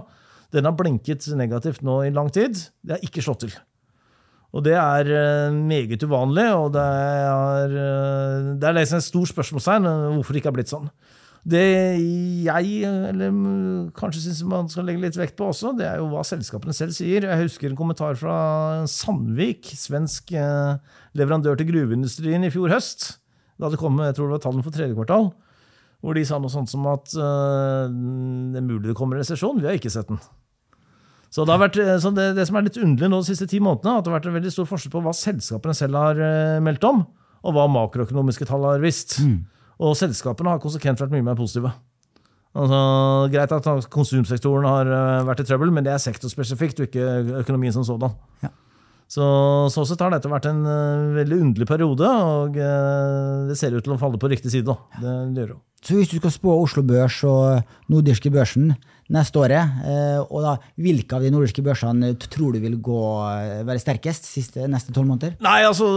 [0.55, 2.57] den har blinket negativt nå i lang tid.
[2.80, 3.59] Det har ikke slått til.
[4.57, 9.32] Og det er eh, meget uvanlig, og det er, eh, det er liksom et stort
[9.34, 10.88] spørsmålstegn eh, hvorfor det ikke har blitt sånn.
[11.49, 11.64] Det
[12.44, 16.09] jeg eller mm, kanskje syns man skal legge litt vekt på også, det er jo
[16.12, 17.28] hva selskapene selv sier.
[17.28, 18.38] Jeg husker en kommentar fra
[18.90, 20.32] Sandvik, svensk
[21.16, 23.14] leverandør til gruveindustrien i fjor høst.
[23.61, 25.30] Da det kom jeg tror det var tallene for tredje kvartal.
[26.05, 29.59] Hvor de sa noe sånt som at uh, det er mulig det kommer resesjon.
[29.59, 30.20] Vi har ikke sett den.
[31.29, 33.49] Så det, har vært, eh, så det, det som er litt underlig nå de siste
[33.51, 36.22] ti månedene, at det har vært en veldig stor forskjell på hva selskapene selv har
[36.24, 37.05] eh, meldt om,
[37.45, 39.18] og hva makroøkonomiske tall har visst.
[39.79, 41.70] Og selskapene har konsekvent vært mye mer positive.
[42.59, 42.79] Altså,
[43.31, 47.76] greit at konsumsektoren har eh, vært i trøbbel, men det er sektorspesifikt, og ikke økonomien
[47.76, 48.16] som sådan.
[48.43, 48.51] Ja.
[49.09, 49.24] Så
[49.72, 53.84] så sett har dette vært en uh, veldig underlig periode, og uh, det ser ut
[53.84, 54.68] til å falle på riktig side.
[54.68, 54.76] da.
[55.00, 55.62] Det, det gjør det.
[55.86, 58.72] Så hvis du skal spå Oslo Børs og nordiske børsen
[59.14, 63.00] neste året, uh, og da, hvilke av de nordiske børsene tror du vil gå,
[63.30, 65.38] eh, være sterkest siste, neste tolv måneder?
[65.44, 65.88] Nei, altså,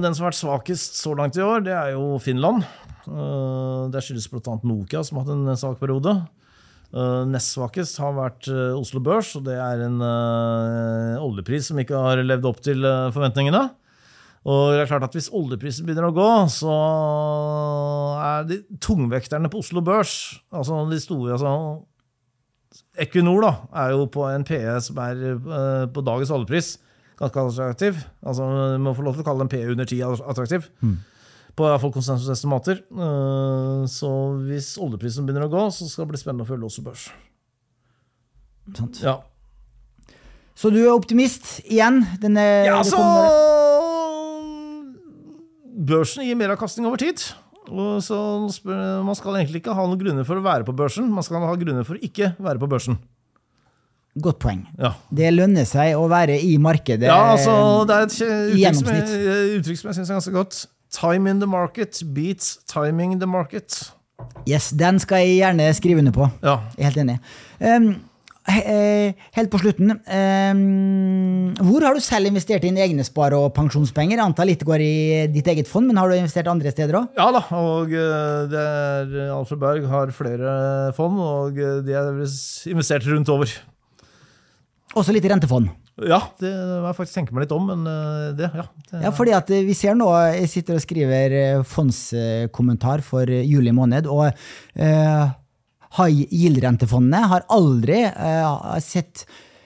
[0.00, 2.64] Den som har vært svakest så langt i år, det er jo Finland.
[3.04, 4.56] Eh, Det skyldes bl.a.
[4.64, 6.16] Nokia, som har hatt en svak periode.
[6.88, 11.80] Eh, Nest svakest har vært eh, Oslo Børs, og det er en eh, oljepris som
[11.80, 13.66] ikke har levd opp til forventningene.
[14.48, 16.74] Og det er klart at Hvis oljeprisen begynner å gå, så
[18.24, 20.14] er de tungvekterne på Oslo Børs
[20.54, 21.52] altså de store, altså
[23.02, 23.50] Equinor da,
[23.82, 25.20] er jo på en PE som er
[25.92, 26.76] på dagens oljepris
[27.18, 27.98] ganske attraktiv.
[28.22, 30.68] Altså, Vi må få lov til å kalle en PE under 10 attraktiv.
[31.58, 32.82] På i hvert fall konsensusestimater.
[32.86, 34.10] Eh, Så
[34.46, 37.08] hvis oljeprisen begynner å gå, så skal det bli spennende å følge også Børs.
[38.76, 39.00] Sant?
[39.02, 39.16] Ja,
[40.58, 42.02] Så du er optimist igjen?
[42.20, 42.98] Denne, ja så
[45.88, 47.22] Børsen gir meravkastning over tid.
[47.68, 48.16] Og så
[49.04, 51.54] Man skal egentlig ikke ha noen grunner for å være på børsen, man skal ha
[51.60, 52.98] grunner for å ikke være på børsen.
[54.18, 54.64] Godt poeng.
[54.80, 54.94] Ja.
[55.14, 57.06] Det lønner seg å være i markedet.
[57.06, 60.58] Ja, altså, det er et uttrykk som, jeg, uttrykk som jeg syns er ganske godt.
[60.90, 63.92] Time in the market beats timing the market.
[64.48, 66.28] Yes, Den skal jeg gjerne skrive under på.
[66.42, 66.58] Ja.
[66.76, 67.18] Jeg er helt enig.
[67.60, 67.88] Um,
[68.48, 69.92] eh, helt på slutten.
[69.92, 74.16] Um, hvor har du selv investert dine egne spare- og pensjonspenger?
[74.16, 77.10] Jeg antar litt går i ditt eget fond, men har du investert andre steder òg?
[77.18, 80.54] Ja da, og eh, det er Alfred Berg har flere
[80.96, 82.24] fond, og eh, de er
[82.72, 83.52] investert rundt over.
[84.96, 85.68] Også litt i rentefond.
[86.06, 88.64] Ja, det må jeg faktisk tenke meg litt om, men eh, det, ja.
[88.90, 93.26] Det, Ja, fordi at eh, vi ser nå, jeg sitter og skriver eh, fondskommentar for
[93.26, 95.24] juli måned, og eh,
[95.98, 99.24] high yield-rentefondene har aldri eh, sett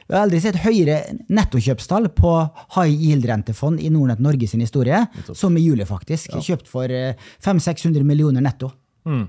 [0.09, 0.97] Vi har aldri sett høyere
[1.33, 2.33] nettokjøpstall på
[2.77, 6.35] high yield-rentefond i Nordnett Norge sin historie, som i juli, faktisk.
[6.43, 7.15] Kjøpt for eh,
[7.45, 8.73] 500-600 millioner netto.
[9.09, 9.27] Mm.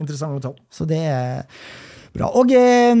[0.00, 0.56] Interessante tall.
[0.72, 1.44] Så det er
[2.14, 2.30] bra.
[2.40, 2.94] Og eh,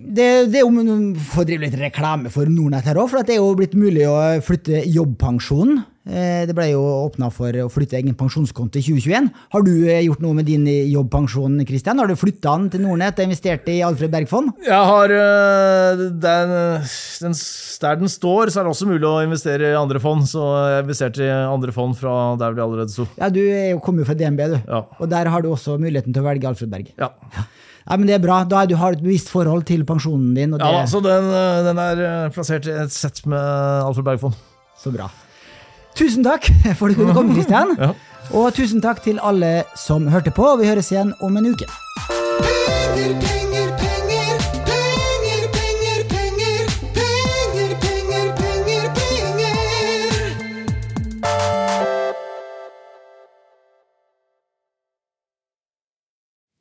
[0.00, 3.36] det, det er jo for å drive litt reklame for Nordnett her òg, for det
[3.36, 5.82] er jo blitt mulig å flytte jobbpensjonen.
[6.10, 9.28] Eh, Det ble jo åpna for å flytte egen pensjonskonto i 2021.
[9.52, 12.00] Har du eh, gjort noe med din jobbpensjon, Kristian?
[12.00, 14.50] Har du flytta den til Nordnett og investert i Alfred Berg-fond?
[14.64, 17.36] Jeg har den, den,
[17.84, 20.24] Der den står, så er det også mulig å investere i andre fond.
[20.28, 20.40] Så
[20.72, 23.06] jeg investerte i andre fond fra der de allerede sto.
[23.20, 24.58] Ja, du er jo- kommer jo fra DNB, du.
[24.66, 24.82] Ja.
[24.98, 26.90] Og der har du også muligheten til å velge Alfred Berg.
[26.98, 27.12] Ja.
[27.36, 27.44] Ja,
[27.96, 28.42] men det er bra.
[28.44, 30.54] Da er du har et bevisst forhold til pensjonen din.
[30.54, 33.40] Og det ja da, så den, øh, den er øh, plassert i et sett med
[33.86, 34.34] Alfred Berg-fond.
[34.82, 35.08] Så bra.
[35.98, 36.46] Tusen takk
[36.78, 37.76] for at du kunne komme, Kristian.
[37.84, 37.92] Ja.
[38.36, 40.44] Og tusen takk til alle som hørte på.
[40.60, 41.66] Vi høres igjen om en uke.
[42.06, 43.49] Penger, penger,